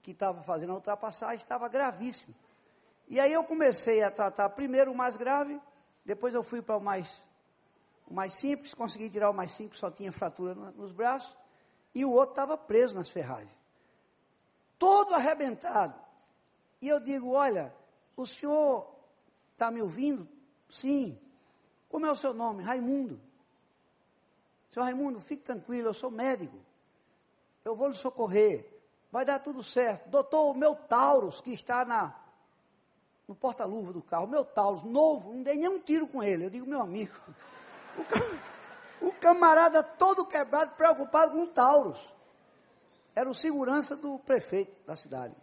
[0.00, 2.32] que estava fazendo a ultrapassagem, estava gravíssimo.
[3.08, 5.60] E aí eu comecei a tratar primeiro o mais grave,
[6.04, 7.26] depois eu fui para o mais
[8.06, 11.34] o mais simples, consegui tirar o mais simples, só tinha fratura nos braços,
[11.94, 13.58] e o outro estava preso nas ferragens.
[14.78, 15.94] Todo arrebentado.
[16.80, 17.74] E eu digo: Olha,
[18.16, 18.94] o senhor
[19.52, 20.28] está me ouvindo?
[20.68, 21.18] Sim.
[21.88, 22.62] Como é o seu nome?
[22.62, 23.20] Raimundo.
[24.72, 26.56] Senhor Raimundo, fique tranquilo, eu sou médico.
[27.62, 28.66] Eu vou lhe socorrer.
[29.10, 30.08] Vai dar tudo certo.
[30.08, 32.18] Doutor, o meu Taurus, que está na,
[33.28, 36.46] no porta-luva do carro, meu Taurus, novo, não dei nenhum tiro com ele.
[36.46, 37.14] Eu digo, meu amigo.
[39.02, 41.98] O, o camarada todo quebrado, preocupado com o Taurus.
[43.14, 45.36] Era o segurança do prefeito da cidade.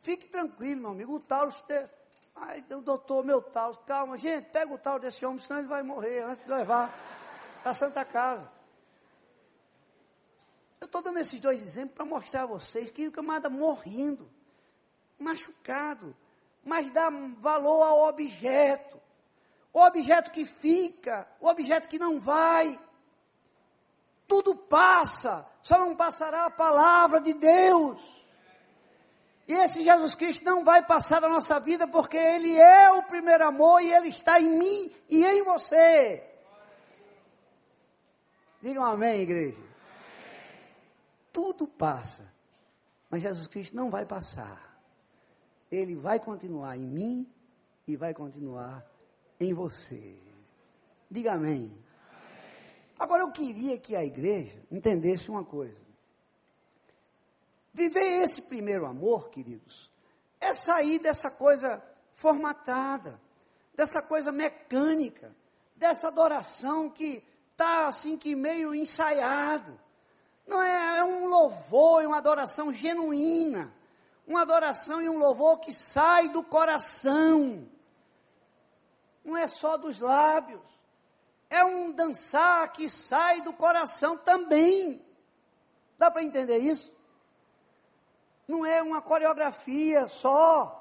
[0.00, 1.14] Fique tranquilo, meu amigo.
[1.14, 1.62] O Taurus.
[1.62, 1.88] Te...
[2.34, 6.24] Ai, doutor, meu Taurus, calma, gente, pega o Taurus desse homem, senão ele vai morrer
[6.24, 6.92] antes de levar
[7.68, 8.50] a Santa Casa.
[10.80, 14.28] Eu estou dando esses dois exemplos para mostrar a vocês que o camarada morrendo,
[15.18, 16.16] machucado,
[16.64, 17.10] mas dá
[17.40, 19.00] valor ao objeto.
[19.72, 22.78] O objeto que fica, o objeto que não vai.
[24.26, 28.00] Tudo passa, só não passará a palavra de Deus.
[29.48, 33.46] E esse Jesus Cristo não vai passar da nossa vida porque Ele é o primeiro
[33.46, 36.27] amor e Ele está em mim e em você.
[38.60, 39.62] Digam amém, igreja.
[41.32, 42.32] Tudo passa,
[43.08, 44.80] mas Jesus Cristo não vai passar.
[45.70, 47.32] Ele vai continuar em mim
[47.86, 48.84] e vai continuar
[49.38, 50.18] em você.
[51.10, 51.72] Diga amém.
[52.98, 55.78] Agora eu queria que a igreja entendesse uma coisa.
[57.72, 59.88] Viver esse primeiro amor, queridos,
[60.40, 61.80] é sair dessa coisa
[62.12, 63.20] formatada,
[63.74, 65.32] dessa coisa mecânica,
[65.76, 67.22] dessa adoração que
[67.58, 69.78] está assim que meio ensaiado.
[70.46, 73.74] Não é, é um louvor e uma adoração genuína,
[74.26, 77.68] uma adoração e um louvor que sai do coração
[79.28, 80.62] não é só dos lábios,
[81.50, 85.04] é um dançar que sai do coração também.
[85.98, 86.96] Dá para entender isso?
[88.46, 90.74] Não é uma coreografia só.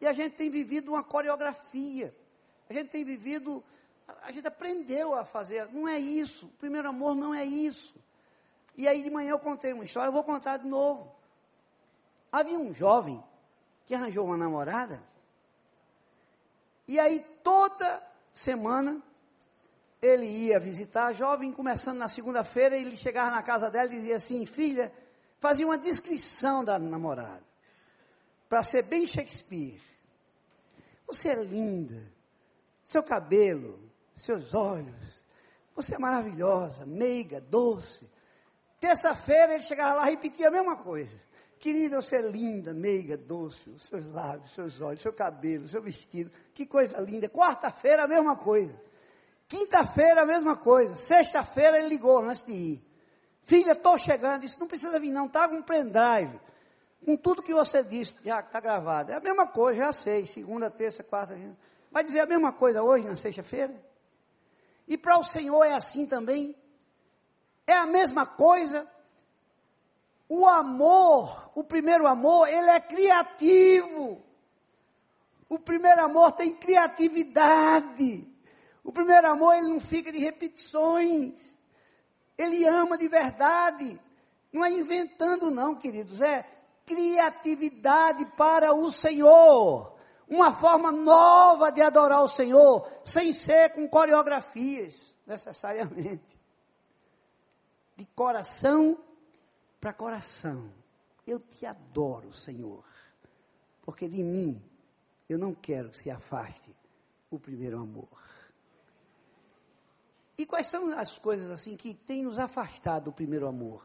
[0.00, 2.14] E a gente tem vivido uma coreografia.
[2.70, 3.62] A gente tem vivido,
[4.22, 5.68] a gente aprendeu a fazer.
[5.72, 6.46] Não é isso.
[6.46, 7.94] O primeiro amor não é isso.
[8.76, 11.14] E aí de manhã eu contei uma história, eu vou contar de novo.
[12.30, 13.22] Havia um jovem
[13.86, 15.00] que arranjou uma namorada
[16.86, 18.02] e aí toda
[18.32, 19.02] semana
[20.02, 24.16] ele ia visitar a jovem, começando na segunda-feira, ele chegava na casa dela e dizia
[24.16, 24.92] assim: Filha,
[25.40, 27.42] fazia uma descrição da namorada,
[28.48, 29.80] para ser bem Shakespeare.
[31.06, 32.02] Você é linda,
[32.84, 33.83] seu cabelo,
[34.16, 35.24] seus olhos,
[35.74, 38.08] você é maravilhosa, meiga, doce.
[38.78, 41.16] Terça-feira ele chegava lá e repetia a mesma coisa.
[41.58, 46.30] Querida, você é linda, meiga, doce, os seus lábios, seus olhos, seu cabelo, seu vestido,
[46.52, 47.28] que coisa linda.
[47.28, 48.74] Quarta-feira a mesma coisa.
[49.48, 50.94] Quinta-feira a mesma coisa.
[50.96, 52.84] Sexta-feira ele ligou antes de ir.
[53.42, 54.40] Filha, estou chegando.
[54.40, 56.38] Disse, não precisa vir não, está com um pendrive.
[57.04, 59.12] Com tudo que você disse, já está gravado.
[59.12, 60.26] É a mesma coisa, já sei.
[60.26, 61.34] Segunda, terça, quarta.
[61.90, 63.74] Vai dizer a mesma coisa hoje, na sexta-feira?
[64.86, 66.54] E para o Senhor é assim também?
[67.66, 68.86] É a mesma coisa?
[70.28, 74.22] O amor, o primeiro amor, ele é criativo.
[75.48, 78.26] O primeiro amor tem criatividade.
[78.82, 81.56] O primeiro amor, ele não fica de repetições.
[82.36, 84.00] Ele ama de verdade.
[84.52, 86.20] Não é inventando, não, queridos.
[86.20, 86.44] É
[86.84, 89.93] criatividade para o Senhor.
[90.28, 96.38] Uma forma nova de adorar o Senhor, sem ser com coreografias, necessariamente.
[97.96, 98.98] De coração
[99.80, 100.72] para coração.
[101.26, 102.84] Eu te adoro, Senhor,
[103.82, 104.62] porque de mim
[105.28, 106.74] eu não quero que se afaste
[107.30, 108.08] o primeiro amor.
[110.36, 113.84] E quais são as coisas assim que têm nos afastado do primeiro amor?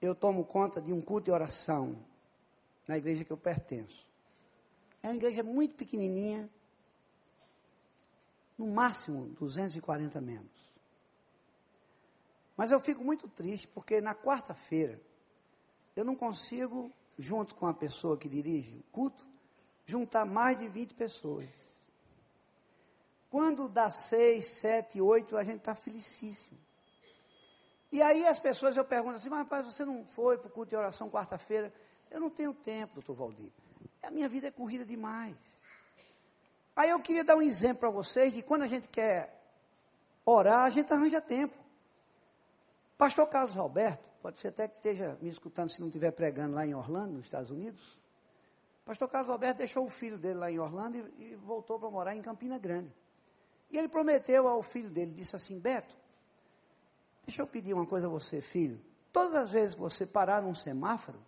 [0.00, 1.96] Eu tomo conta de um culto de oração
[2.86, 4.06] na igreja que eu pertenço.
[5.06, 6.50] É uma igreja muito pequenininha,
[8.58, 10.74] no máximo 240 membros.
[12.56, 15.00] Mas eu fico muito triste porque na quarta-feira
[15.94, 19.24] eu não consigo, junto com a pessoa que dirige o culto,
[19.84, 21.54] juntar mais de 20 pessoas.
[23.30, 26.58] Quando dá seis, sete, oito, a gente está felicíssimo.
[27.92, 30.70] E aí as pessoas eu pergunto assim, mas rapaz, você não foi para o culto
[30.70, 31.72] de oração quarta-feira?
[32.10, 33.52] Eu não tenho tempo, doutor Valdir.
[34.02, 35.36] A minha vida é corrida demais.
[36.74, 39.34] Aí eu queria dar um exemplo para vocês de quando a gente quer
[40.24, 41.56] orar, a gente arranja tempo.
[42.98, 46.66] Pastor Carlos Roberto, pode ser até que esteja me escutando se não estiver pregando lá
[46.66, 47.98] em Orlando, nos Estados Unidos.
[48.84, 52.14] Pastor Carlos Roberto deixou o filho dele lá em Orlando e, e voltou para morar
[52.14, 52.94] em Campina Grande.
[53.70, 55.96] E ele prometeu ao filho dele, disse assim, Beto,
[57.26, 58.80] deixa eu pedir uma coisa a você, filho.
[59.12, 61.18] Todas as vezes que você parar num semáforo,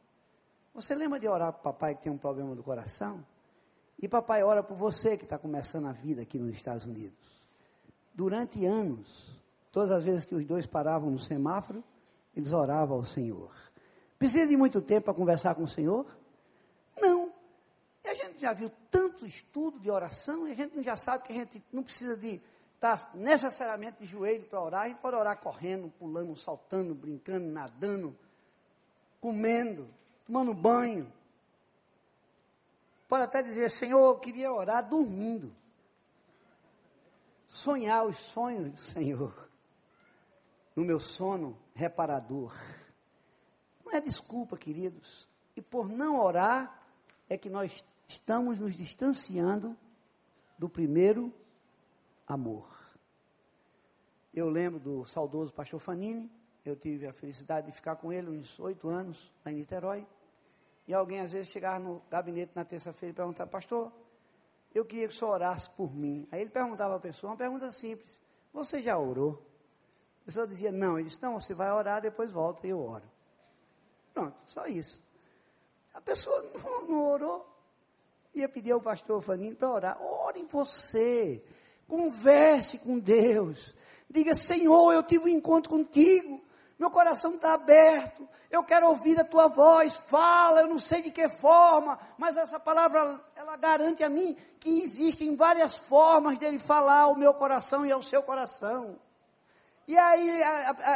[0.80, 3.24] você lembra de orar para o papai que tem um problema do coração?
[3.98, 7.18] E papai ora por você que está começando a vida aqui nos Estados Unidos.
[8.14, 9.38] Durante anos,
[9.78, 11.84] Todas as vezes que os dois paravam no semáforo,
[12.34, 13.54] eles oravam ao Senhor.
[14.18, 16.06] Precisa de muito tempo para conversar com o Senhor?
[17.00, 17.32] Não.
[18.04, 21.32] E a gente já viu tanto estudo de oração, e a gente já sabe que
[21.32, 22.40] a gente não precisa de
[22.74, 28.16] estar necessariamente de joelho para orar, a gente pode orar correndo, pulando, saltando, brincando, nadando,
[29.20, 29.88] comendo,
[30.28, 31.10] tomando banho.
[33.08, 35.56] Pode até dizer, Senhor, eu queria orar dormindo.
[37.46, 39.48] Sonhar os sonhos do Senhor.
[40.76, 42.54] No meu sono reparador.
[43.84, 45.26] Não é desculpa, queridos.
[45.56, 46.86] E por não orar,
[47.26, 49.74] é que nós estamos nos distanciando
[50.58, 51.32] do primeiro
[52.26, 52.68] amor.
[54.34, 56.30] Eu lembro do saudoso pastor Fanini,
[56.64, 60.06] eu tive a felicidade de ficar com ele uns oito anos lá em Niterói.
[60.88, 63.92] E alguém às vezes chegava no gabinete na terça-feira e perguntava, pastor,
[64.74, 66.26] eu queria que o senhor orasse por mim.
[66.32, 68.18] Aí ele perguntava à pessoa, uma pergunta simples,
[68.54, 69.46] você já orou?
[70.22, 70.98] A pessoa dizia, não.
[70.98, 73.04] Ele disse, não, você vai orar, depois volta e eu oro.
[74.14, 75.02] Pronto, só isso.
[75.92, 77.46] A pessoa não, não orou.
[78.34, 80.02] Ia pedir ao pastor Fanini para orar.
[80.02, 81.44] Ore em você.
[81.86, 83.74] Converse com Deus.
[84.08, 86.42] Diga, Senhor, eu tive um encontro contigo.
[86.78, 88.28] Meu coração está aberto.
[88.50, 89.94] Eu quero ouvir a tua voz.
[89.94, 94.82] Fala, eu não sei de que forma, mas essa palavra ela garante a mim que
[94.82, 98.98] existem várias formas dele falar ao meu coração e ao seu coração.
[99.86, 100.42] E aí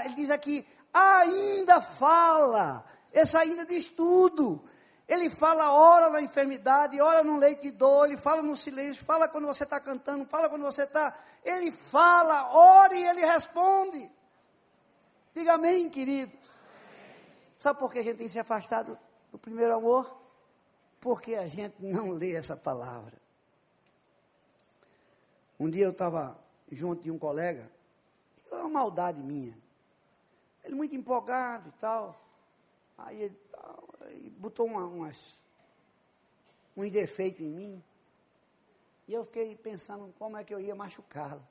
[0.05, 2.85] ele diz aqui, ainda fala.
[3.13, 4.63] Esse ainda diz tudo.
[5.09, 9.29] Ele fala hora na enfermidade, hora no leite de dor, ele fala no silêncio, fala
[9.29, 11.15] quando você está cantando, fala quando você está.
[11.45, 14.11] Ele fala, ore e ele responde.
[15.35, 16.39] Diga amém, queridos.
[17.57, 18.99] Sabe por que a gente tem se afastado
[19.31, 20.21] do primeiro amor?
[21.01, 23.17] Porque a gente não lê essa palavra.
[25.59, 26.39] Um dia eu estava
[26.71, 27.71] junto de um colega,
[28.51, 29.57] é uma maldade minha.
[30.63, 32.21] Ele muito empolgado e tal.
[32.99, 33.41] Aí ele,
[34.03, 35.39] ele botou uma, umas,
[36.77, 37.85] uns defeitos em mim.
[39.09, 41.47] E eu fiquei pensando como é que eu ia machucá-lo.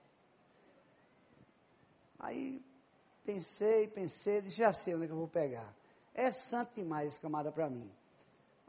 [2.19, 2.63] Aí
[3.23, 5.73] pensei, pensei, disse, já sei onde é que eu vou pegar.
[6.13, 7.89] É santo demais esse camarada para mim.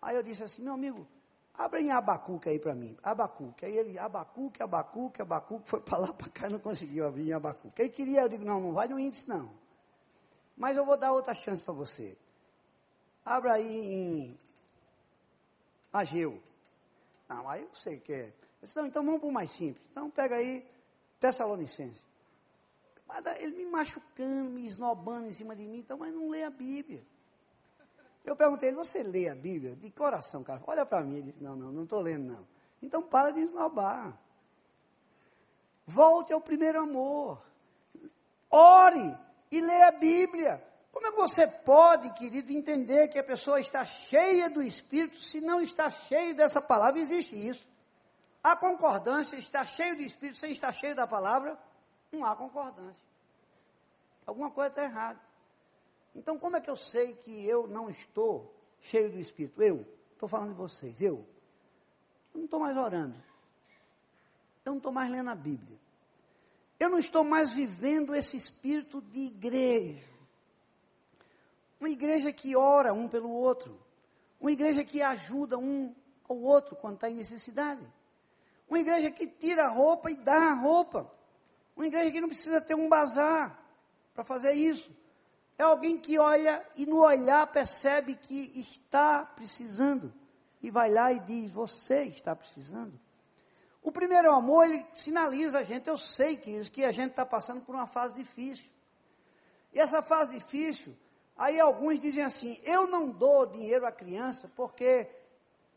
[0.00, 1.06] Aí eu disse assim, meu amigo,
[1.54, 2.96] abre em Abacuque aí para mim.
[3.02, 3.64] Abacuque.
[3.64, 7.80] Aí ele, Abacuque, Abacuque, Abacuque, foi para lá, para cá, não conseguiu abrir em Abacuque.
[7.80, 9.52] Ele queria, eu digo, não, não vai no índice não.
[10.56, 12.16] Mas eu vou dar outra chance para você.
[13.24, 14.38] Abra aí em
[15.92, 16.40] Ageu.
[17.28, 18.32] Não, aí eu sei que é.
[18.60, 19.84] Disse, não, então vamos para o mais simples.
[19.90, 20.64] Então pega aí
[21.18, 22.02] Tessalonicense.
[23.38, 27.04] Ele me machucando, me esnobando em cima de mim, então, mas não lê a Bíblia.
[28.24, 29.74] Eu perguntei ele, você lê a Bíblia?
[29.74, 30.62] De coração, cara.
[30.66, 31.16] Olha para mim.
[31.16, 32.46] Ele disse, não, não, não estou lendo, não.
[32.80, 34.16] Então para de esnobar.
[35.86, 37.42] Volte ao primeiro amor.
[38.50, 39.18] Ore
[39.50, 40.62] e lê a Bíblia.
[40.92, 45.40] Como é que você pode, querido, entender que a pessoa está cheia do Espírito se
[45.40, 47.00] não está cheio dessa palavra?
[47.00, 47.66] Existe isso.
[48.44, 51.58] A concordância está cheio do Espírito sem estar cheio da palavra?
[52.12, 53.02] Não há concordância.
[54.26, 55.20] Alguma coisa está errada.
[56.14, 59.62] Então, como é que eu sei que eu não estou cheio do Espírito?
[59.62, 61.26] Eu, estou falando de vocês, eu.
[62.34, 63.16] Eu não estou mais orando.
[64.64, 65.78] Eu não estou mais lendo a Bíblia.
[66.78, 70.12] Eu não estou mais vivendo esse espírito de igreja.
[71.80, 73.80] Uma igreja que ora um pelo outro.
[74.40, 75.94] Uma igreja que ajuda um
[76.28, 77.80] ao outro quando está em necessidade.
[78.68, 81.10] Uma igreja que tira a roupa e dá a roupa.
[81.76, 83.58] Uma igreja que não precisa ter um bazar
[84.14, 84.90] para fazer isso.
[85.58, 90.12] É alguém que olha e no olhar percebe que está precisando.
[90.62, 92.98] E vai lá e diz: Você está precisando.
[93.82, 95.88] O primeiro amor, ele sinaliza a gente.
[95.88, 98.70] Eu sei que, que a gente está passando por uma fase difícil.
[99.72, 100.96] E essa fase difícil
[101.36, 105.08] Aí alguns dizem assim: eu não dou dinheiro à criança porque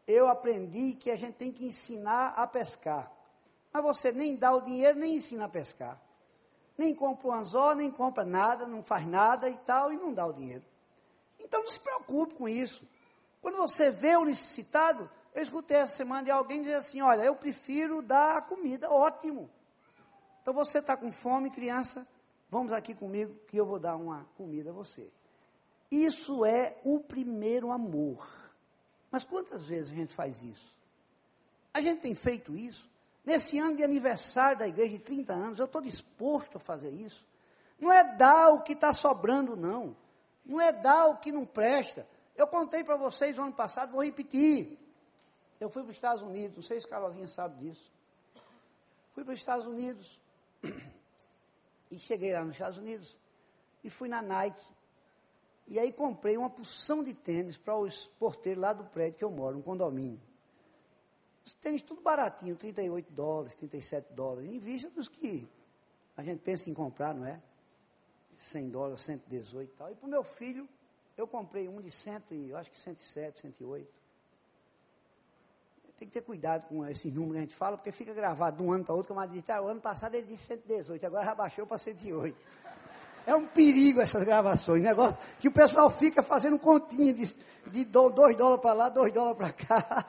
[0.08, 3.12] eu aprendi que a gente tem que ensinar a pescar.
[3.76, 6.02] Mas você nem dá o dinheiro, nem ensina a pescar.
[6.78, 10.26] Nem compra um anzol, nem compra nada, não faz nada e tal, e não dá
[10.26, 10.64] o dinheiro.
[11.38, 12.88] Então não se preocupe com isso.
[13.42, 17.36] Quando você vê o necessitado, eu escutei essa semana de alguém dizer assim: olha, eu
[17.36, 19.50] prefiro dar a comida, ótimo.
[20.42, 22.08] Então você está com fome, criança,
[22.50, 25.12] vamos aqui comigo que eu vou dar uma comida a você.
[25.92, 28.26] Isso é o primeiro amor.
[29.12, 30.74] Mas quantas vezes a gente faz isso?
[31.74, 32.95] A gente tem feito isso.
[33.26, 37.26] Nesse ano de aniversário da igreja de 30 anos, eu estou disposto a fazer isso.
[37.80, 39.96] Não é dar o que está sobrando, não.
[40.46, 42.08] Não é dar o que não presta.
[42.36, 44.78] Eu contei para vocês no ano passado, vou repetir.
[45.60, 47.92] Eu fui para os Estados Unidos, não sei se Carolzinha sabe disso.
[49.14, 50.20] Fui para os Estados Unidos.
[51.92, 53.16] E cheguei lá nos Estados Unidos
[53.84, 54.66] e fui na Nike.
[55.68, 59.30] E aí comprei uma porção de tênis para os porteiros lá do prédio que eu
[59.30, 60.20] moro, um condomínio.
[61.46, 65.48] Os tênis tudo baratinho, 38 dólares, 37 dólares, em vista dos que
[66.18, 67.40] a gente pensa em comprar, não é?
[68.36, 69.92] 100 dólares, 118 e tal.
[69.92, 70.68] E para o meu filho,
[71.16, 73.88] eu comprei um de 100, eu acho que 107, 108.
[75.98, 78.64] Tem que ter cuidado com esses números que a gente fala, porque fica gravado de
[78.64, 81.24] um ano para outro, como a diz, ah, o ano passado ele disse 118, agora
[81.24, 82.38] já baixou para 108.
[83.26, 87.34] É um perigo essas gravações, negócio que o pessoal fica fazendo continha de,
[87.68, 90.06] de 2 dólares para lá, 2 dólares para cá.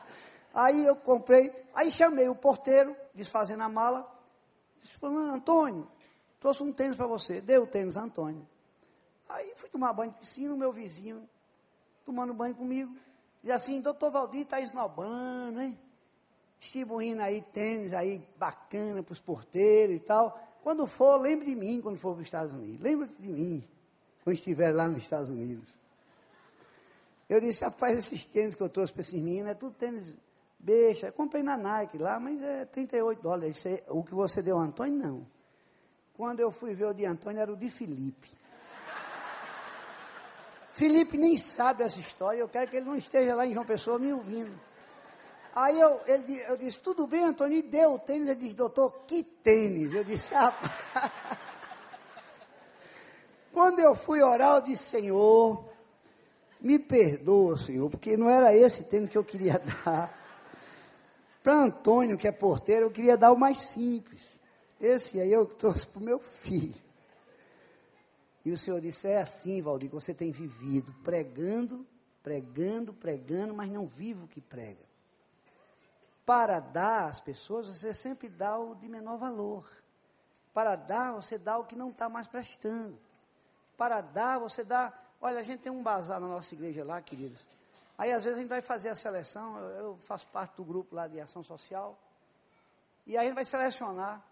[0.56, 4.10] Aí eu comprei, aí chamei o porteiro, desfazendo a mala,
[4.80, 5.86] disse, Antônio,
[6.40, 8.48] trouxe um tênis para você, deu o tênis Antônio.
[9.28, 11.28] Aí fui tomar banho de piscina, o meu vizinho,
[12.06, 12.90] tomando banho comigo,
[13.42, 15.78] diz assim, doutor Valdir está esnobando, hein?
[16.58, 20.40] Distribuindo aí tênis aí bacana para os porteiros e tal.
[20.62, 22.80] Quando for, lembre de mim quando for para os Estados Unidos.
[22.80, 23.68] Lembre de mim
[24.24, 25.68] quando estiver lá nos Estados Unidos.
[27.28, 30.16] Eu disse, rapaz, esses tênis que eu trouxe para esses meninos, é tudo tênis
[30.58, 31.12] besta.
[31.12, 33.64] Comprei na Nike lá, mas é 38 dólares.
[33.88, 35.26] O que você deu Antônio, não.
[36.14, 38.30] Quando eu fui ver o de Antônio, era o de Felipe.
[40.72, 43.98] Felipe nem sabe essa história, eu quero que ele não esteja lá em João Pessoa
[43.98, 44.60] me ouvindo.
[45.54, 48.28] Aí eu, ele, eu disse, tudo bem, Antônio, e deu o tênis.
[48.28, 49.94] Ele disse, doutor, que tênis?
[49.94, 50.52] Eu disse, ah,
[53.54, 55.64] Quando eu fui orar, eu disse, Senhor,
[56.60, 60.25] me perdoa, Senhor, porque não era esse tênis que eu queria dar.
[61.46, 64.40] Para Antônio, que é porteiro, eu queria dar o mais simples.
[64.80, 66.82] Esse aí eu trouxe para o meu filho.
[68.44, 71.86] E o Senhor disse: É assim, Valdir, você tem vivido, pregando,
[72.20, 74.84] pregando, pregando, mas não vivo o que prega.
[76.24, 79.70] Para dar às pessoas, você sempre dá o de menor valor.
[80.52, 82.98] Para dar, você dá o que não está mais prestando.
[83.76, 84.92] Para dar, você dá.
[85.20, 87.48] Olha, a gente tem um bazar na nossa igreja lá, queridos.
[87.98, 89.58] Aí, às vezes, a gente vai fazer a seleção.
[89.58, 91.98] Eu, faço parte do grupo lá de ação social.
[93.06, 94.22] E aí, a gente vai selecionar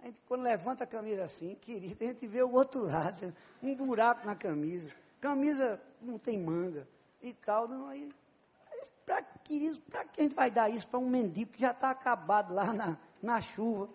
[0.00, 3.74] a gente, quando levanta a camisa assim, querido, a gente vê o outro lado, um
[3.74, 4.90] buraco na camisa.
[5.20, 6.86] Camisa não tem manga
[7.20, 7.66] e tal.
[7.66, 8.12] Não, aí,
[9.04, 11.90] pra, querido, para que a gente vai dar isso para um mendigo que já está
[11.90, 13.90] acabado lá na, na chuva,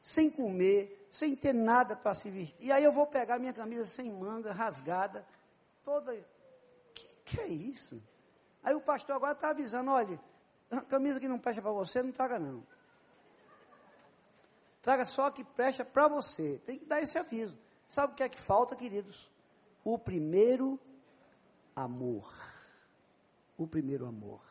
[0.00, 2.56] sem comer, sem ter nada para se vestir?
[2.60, 5.26] E aí eu vou pegar minha camisa sem manga, rasgada,
[5.82, 6.14] toda.
[6.94, 8.00] Que, que é isso?
[8.68, 10.20] Aí o pastor agora está avisando: olha,
[10.90, 12.62] camisa que não presta para você, não traga não.
[14.82, 16.60] Traga só que presta para você.
[16.66, 17.58] Tem que dar esse aviso.
[17.88, 19.30] Sabe o que é que falta, queridos?
[19.82, 20.78] O primeiro
[21.74, 22.30] amor.
[23.56, 24.42] O primeiro amor.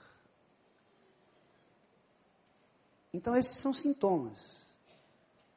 [3.13, 4.65] Então, esses são sintomas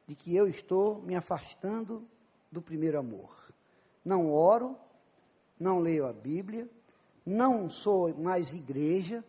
[0.07, 2.07] de que eu estou me afastando
[2.53, 3.35] do primeiro amor.
[4.05, 4.79] Não oro,
[5.59, 6.69] não leio a Bíblia,
[7.31, 9.25] não sou mais igreja,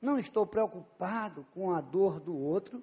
[0.00, 2.82] não estou preocupado com a dor do outro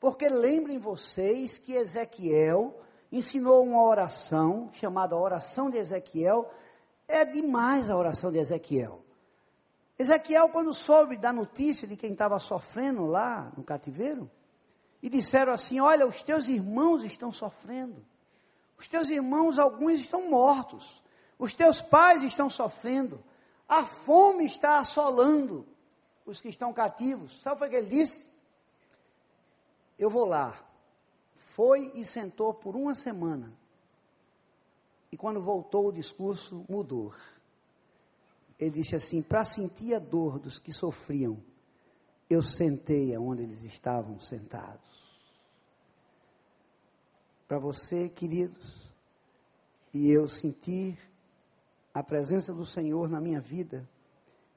[0.00, 2.80] porque lembrem vocês que Ezequiel
[3.12, 6.50] ensinou uma oração chamada oração de Ezequiel.
[7.06, 9.04] É demais a oração de Ezequiel.
[9.98, 14.30] Ezequiel, quando soube da notícia de quem estava sofrendo lá no cativeiro,
[15.02, 18.02] e disseram assim: Olha, os teus irmãos estão sofrendo,
[18.78, 21.02] os teus irmãos, alguns estão mortos,
[21.38, 23.22] os teus pais estão sofrendo,
[23.70, 25.66] a fome está assolando
[26.26, 27.40] os que estão cativos.
[27.40, 28.30] Sabe o que ele disse?
[30.00, 30.58] eu vou lá.
[31.36, 33.52] Foi e sentou por uma semana.
[35.12, 37.12] E quando voltou o discurso, mudou.
[38.58, 41.42] Ele disse assim: para sentir a dor dos que sofriam,
[42.30, 44.88] eu sentei aonde eles estavam sentados.
[47.46, 48.90] Para você, queridos,
[49.92, 50.98] e eu sentir
[51.92, 53.88] a presença do Senhor na minha vida,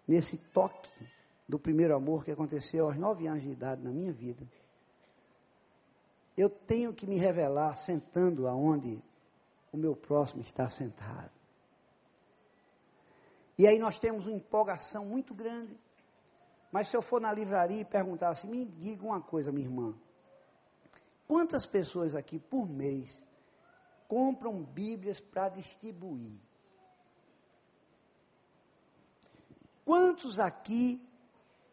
[0.08, 0.92] nesse toque
[1.48, 4.48] do primeiro amor que aconteceu aos nove anos de idade na minha vida
[6.36, 9.02] eu tenho que me revelar sentando aonde
[9.72, 11.32] o meu próximo está sentado.
[13.58, 15.80] E aí nós temos uma empolgação muito grande.
[16.72, 19.94] Mas se eu for na livraria e perguntar assim, me diga uma coisa, minha irmã.
[21.28, 23.24] Quantas pessoas aqui por mês
[24.08, 26.40] compram Bíblias para distribuir?
[29.86, 31.02] Quantos aqui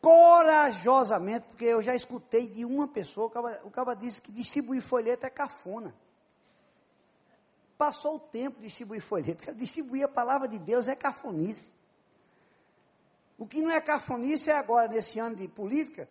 [0.00, 4.82] corajosamente, porque eu já escutei de uma pessoa, o cara, o cara disse que distribuir
[4.82, 5.94] folheto é cafona.
[7.76, 11.72] Passou o tempo de distribuir folheto, distribuir a palavra de Deus é cafonice.
[13.38, 16.08] O que não é cafonice é agora, nesse ano de política,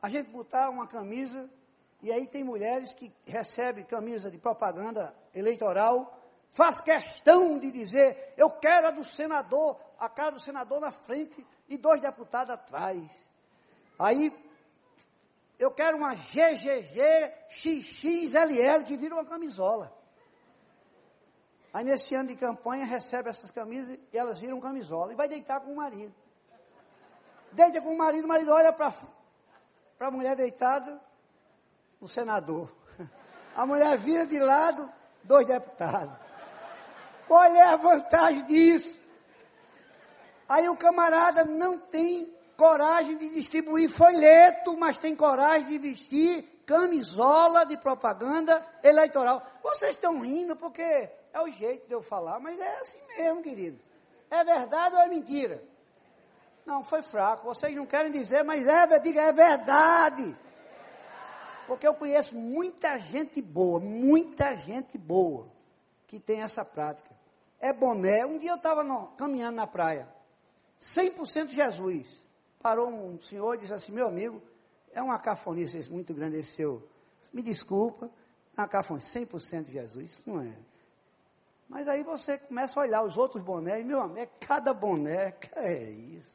[0.00, 1.50] a gente botar uma camisa
[2.04, 6.20] E aí tem mulheres que recebem camisa de propaganda eleitoral,
[6.52, 11.46] faz questão de dizer, eu quero a do senador, a cara do senador na frente
[11.68, 13.02] e dois deputados atrás.
[13.98, 14.32] Aí
[15.58, 19.92] eu quero uma GGG XXLL que vira uma camisola.
[21.72, 25.60] Aí nesse ano de campanha recebe essas camisas e elas viram camisola e vai deitar
[25.60, 26.14] com o marido.
[27.52, 28.92] Deita com o marido, o marido olha para
[30.00, 31.00] a mulher deitada,
[32.00, 32.72] o senador.
[33.56, 34.90] A mulher vira de lado,
[35.22, 36.16] dois deputados.
[37.28, 38.98] Qual é a vantagem disso?
[40.48, 47.64] Aí o camarada não tem coragem de distribuir folheto, mas tem coragem de vestir camisola
[47.64, 49.42] de propaganda eleitoral.
[49.62, 53.78] Vocês estão rindo porque é o jeito de eu falar, mas é assim mesmo, querido.
[54.30, 55.62] É verdade ou é mentira?
[56.64, 57.44] Não, foi fraco.
[57.44, 60.36] Vocês não querem dizer, mas é, diga, é verdade.
[61.66, 65.48] Porque eu conheço muita gente boa, muita gente boa
[66.06, 67.10] que tem essa prática.
[67.58, 68.24] É boné.
[68.26, 68.84] Um dia eu estava
[69.16, 70.08] caminhando na praia,
[70.80, 72.24] 100% Jesus.
[72.60, 74.42] Parou um senhor e disse assim: Meu amigo,
[74.92, 76.88] é uma cafonice muito grande esse seu.
[77.32, 78.10] Me desculpa,
[78.56, 80.12] é uma cafonice, 100% Jesus.
[80.12, 80.54] Isso não é.
[81.68, 85.34] Mas aí você começa a olhar os outros bonés, e, meu amigo, é cada boné,
[85.56, 86.32] é isso.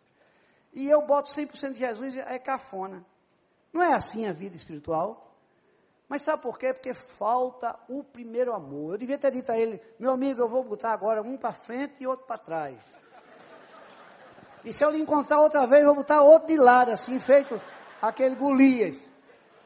[0.74, 3.06] E eu boto 100% de Jesus, é cafona.
[3.72, 5.36] Não é assim a vida espiritual?
[6.08, 6.74] Mas sabe por quê?
[6.74, 8.94] Porque falta o primeiro amor.
[8.94, 12.02] Eu devia ter dito a ele, meu amigo, eu vou botar agora um para frente
[12.02, 12.99] e outro para trás.
[14.64, 17.60] E se eu lhe encontrar outra vez, vou botar outro de lado, assim, feito
[18.02, 18.98] aquele Golias.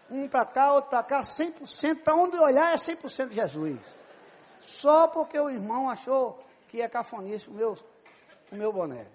[0.10, 3.80] Um para cá, outro para cá, 100%, para onde olhar é 100% de Jesus
[4.64, 7.78] só porque o irmão achou que é cafonice o meu,
[8.52, 9.08] o meu boné.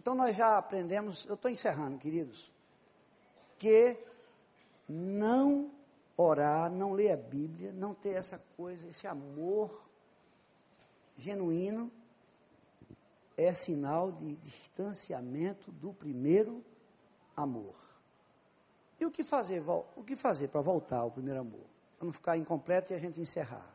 [0.00, 2.50] Então nós já aprendemos, eu estou encerrando, queridos,
[3.58, 3.96] que
[4.88, 5.70] não
[6.16, 9.84] orar, não ler a Bíblia, não ter essa coisa, esse amor
[11.16, 11.90] genuíno,
[13.36, 16.64] é sinal de distanciamento do primeiro
[17.36, 17.74] amor.
[19.00, 21.74] E o que fazer, o que fazer para voltar ao primeiro amor?
[21.98, 23.74] para não ficar incompleto e a gente encerrar.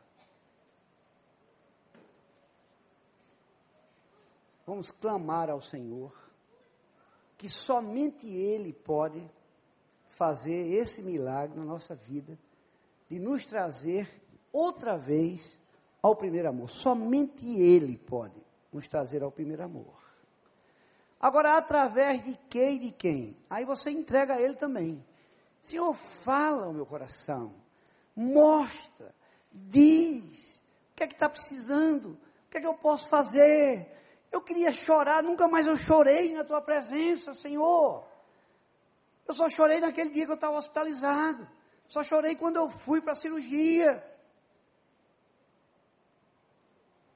[4.66, 6.12] Vamos clamar ao Senhor,
[7.36, 9.28] que somente Ele pode
[10.08, 12.38] fazer esse milagre na nossa vida,
[13.08, 14.08] de nos trazer
[14.52, 15.60] outra vez
[16.00, 16.68] ao primeiro amor.
[16.68, 18.40] Somente Ele pode
[18.72, 20.00] nos trazer ao primeiro amor.
[21.20, 23.36] Agora, através de quem e de quem?
[23.48, 25.04] Aí você entrega a Ele também.
[25.60, 27.54] Senhor, fala o meu coração
[28.20, 29.14] mostra,
[29.50, 30.60] diz,
[30.92, 33.88] o que é que está precisando, o que é que eu posso fazer.
[34.30, 38.06] Eu queria chorar, nunca mais eu chorei na tua presença, Senhor.
[39.26, 41.48] Eu só chorei naquele dia que eu estava hospitalizado.
[41.88, 44.04] Só chorei quando eu fui para a cirurgia.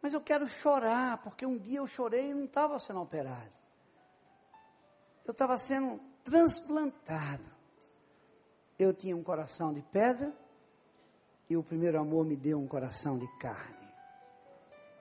[0.04, 3.50] Mas eu quero chorar, porque um dia eu chorei e não estava sendo operado.
[5.24, 7.50] Eu estava sendo transplantado.
[8.78, 10.30] Eu tinha um coração de pedra
[11.48, 13.88] e o primeiro amor me deu um coração de carne.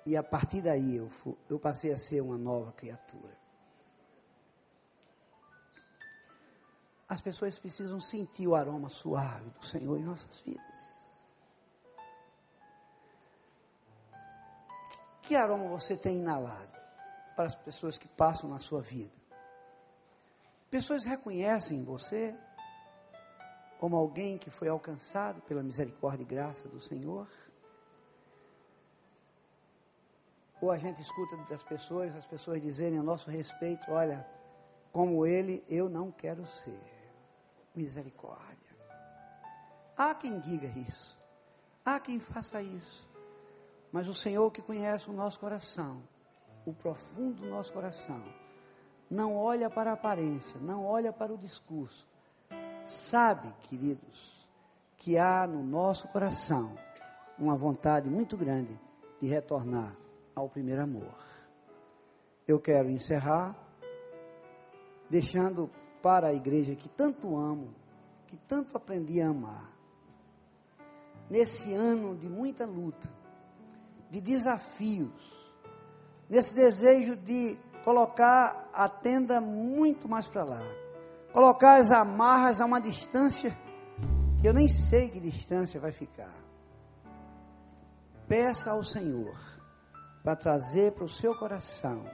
[0.06, 3.38] E a partir daí eu, fui, eu passei a ser uma nova criatura.
[7.10, 10.93] As pessoas precisam sentir o aroma suave do Senhor em nossas vidas.
[15.24, 16.78] Que aroma você tem inalado
[17.36, 19.16] para as pessoas que passam na sua vida?
[20.70, 22.38] Pessoas reconhecem em você
[23.80, 27.28] como alguém que foi alcançado pela misericórdia e graça do Senhor?
[30.62, 34.28] Ou a gente escuta das pessoas, as pessoas dizerem a nosso respeito, olha,
[34.92, 36.80] como ele, eu não quero ser.
[37.74, 38.78] Misericórdia.
[39.96, 41.18] Há quem diga isso.
[41.86, 43.13] Há quem faça isso.
[43.94, 46.02] Mas o Senhor que conhece o nosso coração,
[46.66, 48.24] o profundo do nosso coração,
[49.08, 52.08] não olha para a aparência, não olha para o discurso,
[52.84, 54.50] sabe, queridos,
[54.98, 56.76] que há no nosso coração
[57.38, 58.80] uma vontade muito grande
[59.22, 59.96] de retornar
[60.36, 61.14] ao primeiro amor.
[62.48, 63.56] Eu quero encerrar
[65.08, 65.70] deixando
[66.02, 67.76] para a igreja que tanto amo,
[68.26, 69.72] que tanto aprendi a amar,
[71.30, 73.08] nesse ano de muita luta,
[74.14, 75.10] de desafios,
[76.30, 80.62] nesse desejo de colocar a tenda muito mais para lá
[81.34, 83.58] colocar as amarras a uma distância
[84.40, 86.32] que eu nem sei que distância vai ficar.
[88.28, 89.36] Peça ao Senhor
[90.24, 92.06] para trazer para o seu coração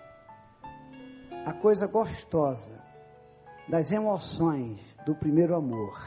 [1.45, 2.80] a coisa gostosa
[3.68, 6.00] das emoções do primeiro amor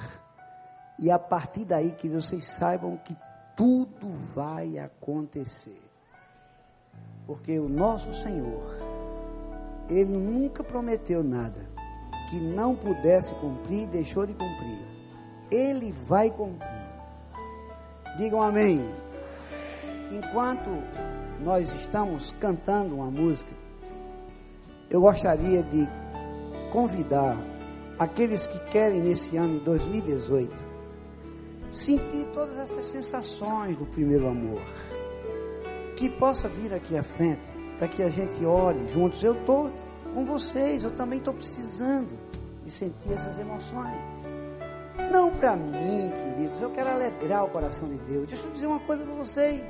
[0.98, 3.16] E a partir daí que vocês saibam que
[3.56, 5.80] tudo vai acontecer.
[7.26, 8.78] Porque o nosso Senhor,
[9.88, 11.70] Ele nunca prometeu nada
[12.30, 14.78] que não pudesse cumprir deixou de cumprir.
[15.50, 16.68] Ele vai cumprir.
[18.16, 18.80] Digam amém.
[20.10, 20.70] Enquanto
[21.40, 23.52] nós estamos cantando uma música,
[24.90, 25.88] eu gostaria de
[26.72, 27.36] convidar
[27.98, 30.71] aqueles que querem nesse ano de 2018
[31.72, 34.62] sentir todas essas sensações do primeiro amor.
[35.96, 37.40] Que possa vir aqui à frente,
[37.78, 39.22] para que a gente ore juntos.
[39.24, 39.72] Eu estou
[40.12, 42.16] com vocês, eu também estou precisando
[42.64, 43.98] de sentir essas emoções.
[45.10, 48.28] Não para mim, queridos, eu quero alegrar o coração de Deus.
[48.28, 49.62] Deixa eu dizer uma coisa para vocês.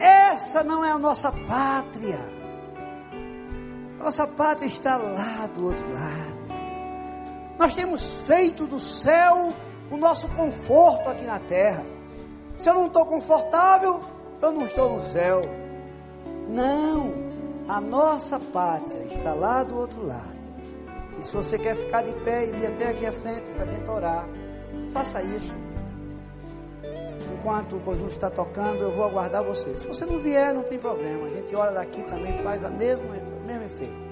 [0.00, 2.20] Essa não é a nossa pátria.
[3.98, 6.44] Nossa pátria está lá do outro lado.
[7.58, 9.52] Nós temos feito do céu
[9.94, 11.84] o nosso conforto aqui na terra.
[12.56, 14.00] Se eu não estou confortável,
[14.42, 15.42] eu não estou no céu.
[16.48, 17.12] Não,
[17.68, 20.34] a nossa pátria está lá do outro lado.
[21.18, 23.66] E se você quer ficar de pé e vir até aqui à frente para a
[23.66, 24.28] gente orar,
[24.92, 25.54] faça isso.
[27.32, 29.76] Enquanto o conjunto está tocando, eu vou aguardar você.
[29.78, 31.26] Se você não vier, não tem problema.
[31.26, 34.04] A gente ora daqui também, faz a o mesmo efeito.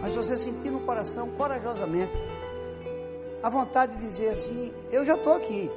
[0.00, 2.12] Mas você sentir no coração, corajosamente,
[3.42, 5.70] a vontade de dizer assim: Eu já estou aqui.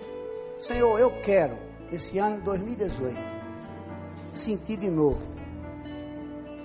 [0.57, 1.57] Senhor, eu quero,
[1.91, 3.17] esse ano de 2018,
[4.31, 5.19] sentir de novo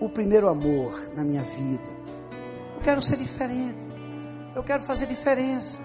[0.01, 2.01] o primeiro amor na minha vida.
[2.76, 3.90] Eu quero ser diferente.
[4.55, 5.78] Eu quero fazer diferença.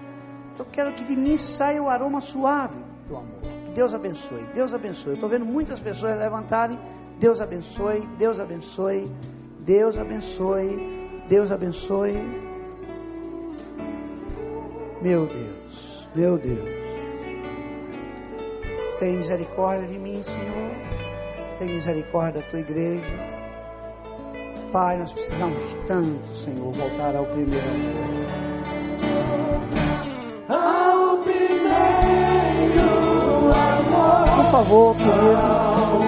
[0.58, 3.42] Eu quero que de mim saia o aroma suave do amor.
[3.66, 4.46] Que Deus abençoe.
[4.54, 5.14] Deus abençoe.
[5.14, 6.78] Estou vendo muitas pessoas levantarem.
[7.18, 8.00] Deus abençoe.
[8.18, 9.10] Deus abençoe.
[9.60, 11.24] Deus abençoe.
[11.28, 12.45] Deus abençoe.
[15.02, 16.86] Meu Deus, meu Deus.
[18.98, 20.70] Tem misericórdia de mim, Senhor.
[21.58, 23.36] Tem misericórdia da tua igreja.
[24.72, 27.96] Pai, nós precisamos tanto, Senhor, voltar ao primeiro amor.
[30.48, 31.66] Ao primeiro
[33.52, 34.36] amor.
[34.36, 36.05] Por favor, querido.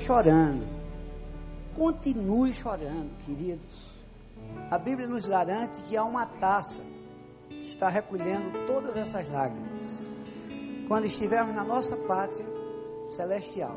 [0.00, 0.66] Chorando.
[1.74, 3.90] Continue chorando, queridos.
[4.70, 6.82] a Bíblia nos garante que há uma taça
[7.48, 9.84] que está recolhendo todas essas lágrimas.
[10.88, 12.46] Quando estivermos na nossa pátria
[13.12, 13.76] celestial,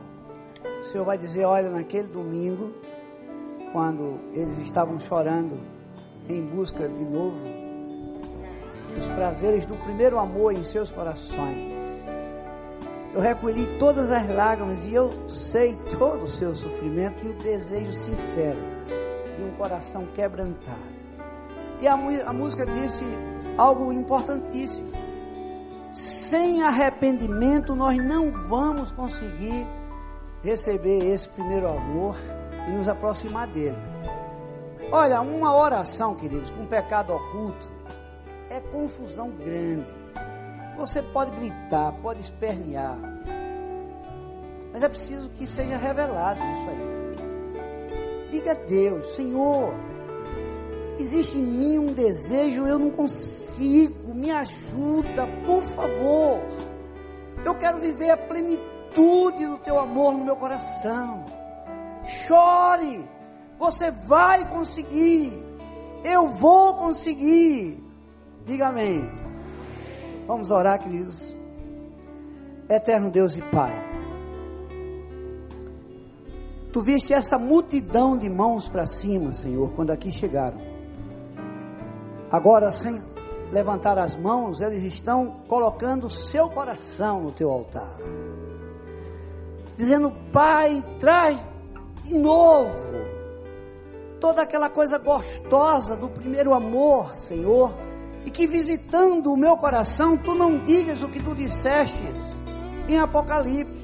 [0.81, 2.73] o Senhor vai dizer: Olha, naquele domingo,
[3.71, 5.59] quando eles estavam chorando
[6.27, 7.63] em busca de novo
[8.95, 12.02] dos prazeres do primeiro amor em seus corações,
[13.13, 17.93] eu recolhi todas as lágrimas e eu sei todo o seu sofrimento e o desejo
[17.93, 18.57] sincero
[19.37, 20.93] de um coração quebrantado.
[21.79, 23.03] E a, a música disse
[23.55, 24.91] algo importantíssimo.
[25.91, 29.67] Sem arrependimento, nós não vamos conseguir
[30.43, 32.17] receber esse primeiro amor
[32.67, 33.77] e nos aproximar dele.
[34.91, 37.69] Olha, uma oração, queridos, com pecado oculto
[38.49, 40.02] é confusão grande.
[40.77, 42.97] Você pode gritar, pode espernear,
[44.73, 48.29] mas é preciso que seja revelado isso aí.
[48.31, 49.71] Diga a Deus, Senhor,
[50.97, 56.41] existe em mim um desejo, eu não consigo, me ajuda, por favor.
[57.45, 61.23] Eu quero viver a plenitude do teu amor no meu coração.
[62.05, 63.07] Chore,
[63.59, 65.31] você vai conseguir,
[66.03, 67.83] eu vou conseguir.
[68.45, 69.22] Diga amém.
[70.25, 71.21] Vamos orar, queridos.
[72.69, 73.73] Eterno Deus e Pai.
[76.71, 80.59] Tu viste essa multidão de mãos para cima, Senhor, quando aqui chegaram.
[82.31, 82.99] Agora, sem
[83.51, 87.97] levantar as mãos, eles estão colocando o seu coração no teu altar.
[89.75, 91.37] Dizendo, Pai, traz
[92.03, 92.71] de novo
[94.19, 97.73] toda aquela coisa gostosa do primeiro amor, Senhor,
[98.25, 102.03] e que visitando o meu coração, tu não digas o que tu disseste
[102.87, 103.83] em Apocalipse.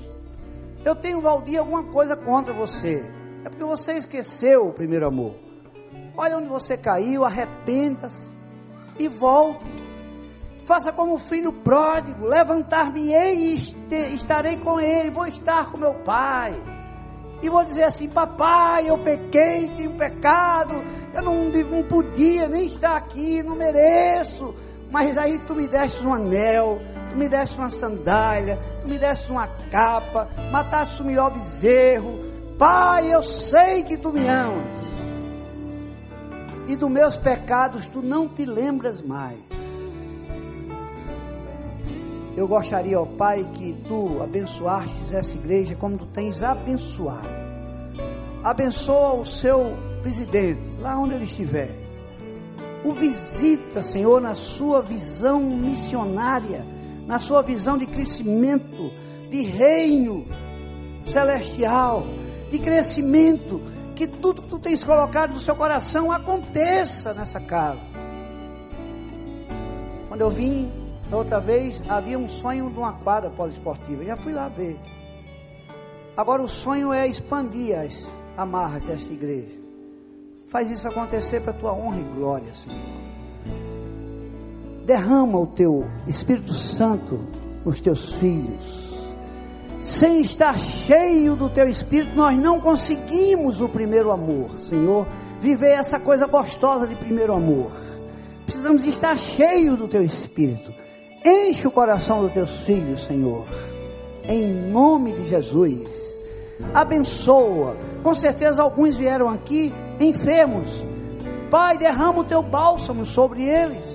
[0.84, 3.04] Eu tenho, Valdir, alguma coisa contra você.
[3.44, 5.36] É porque você esqueceu o primeiro amor.
[6.16, 8.28] Olha onde você caiu, arrependa-se
[8.98, 9.68] e volte.
[10.66, 16.54] Faça como o filho pródigo, levantar-me-ei e estarei com ele, vou estar com meu pai.
[17.42, 20.84] E vou dizer assim: Papai, eu pequei, tenho pecado,
[21.14, 24.54] eu não, não podia nem estar aqui, não mereço.
[24.92, 29.32] Mas aí tu me deste um anel, tu me deste uma sandália, tu me deste
[29.32, 32.20] uma capa, mataste o melhor bezerro.
[32.58, 34.80] Pai, eu sei que tu me amas.
[36.68, 39.40] E dos meus pecados tu não te lembras mais.
[42.36, 47.28] Eu gostaria, ó Pai, que tu abençoastes essa igreja como tu tens abençoado.
[48.44, 51.70] Abençoa o seu presidente, lá onde ele estiver.
[52.84, 56.66] O visita, Senhor, na sua visão missionária,
[57.06, 58.92] na sua visão de crescimento,
[59.30, 60.26] de reino
[61.06, 62.06] celestial,
[62.50, 63.62] de crescimento,
[63.96, 67.82] que tudo que tu tens colocado no seu coração aconteça nessa casa.
[70.08, 70.72] Quando eu vim
[71.10, 74.06] da outra vez, havia um sonho de uma quadra poliesportiva.
[74.06, 74.80] Já fui lá ver.
[76.16, 78.08] Agora o sonho é expandir as
[78.38, 79.69] amarras desta igreja.
[80.50, 82.80] Faz isso acontecer para a tua honra e glória, Senhor.
[84.84, 87.20] Derrama o teu Espírito Santo
[87.64, 88.90] nos teus filhos.
[89.84, 95.08] Sem estar cheio do teu Espírito, nós não conseguimos o primeiro amor, Senhor.
[95.40, 97.72] Viver essa coisa gostosa de primeiro amor.
[98.46, 100.74] Precisamos estar cheio do teu Espírito.
[101.24, 103.46] Enche o coração dos teus filhos, Senhor.
[104.24, 105.88] Em nome de Jesus.
[106.74, 107.78] Abençoa.
[108.02, 110.70] Com certeza alguns vieram aqui enfermos.
[111.50, 113.86] Pai, derrama o teu bálsamo sobre eles.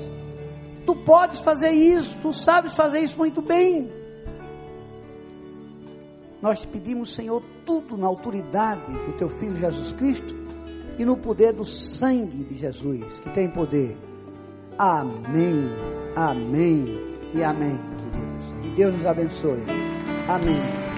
[0.85, 3.91] Tu podes fazer isso, tu sabes fazer isso muito bem.
[6.43, 10.35] Nós te pedimos, Senhor, tudo na autoridade do teu filho Jesus Cristo
[10.99, 13.97] e no poder do sangue de Jesus, que tem poder.
[14.77, 15.71] Amém,
[16.15, 17.01] amém
[17.33, 18.63] e amém, queridos.
[18.63, 19.63] Que Deus nos abençoe.
[20.29, 20.94] Amém.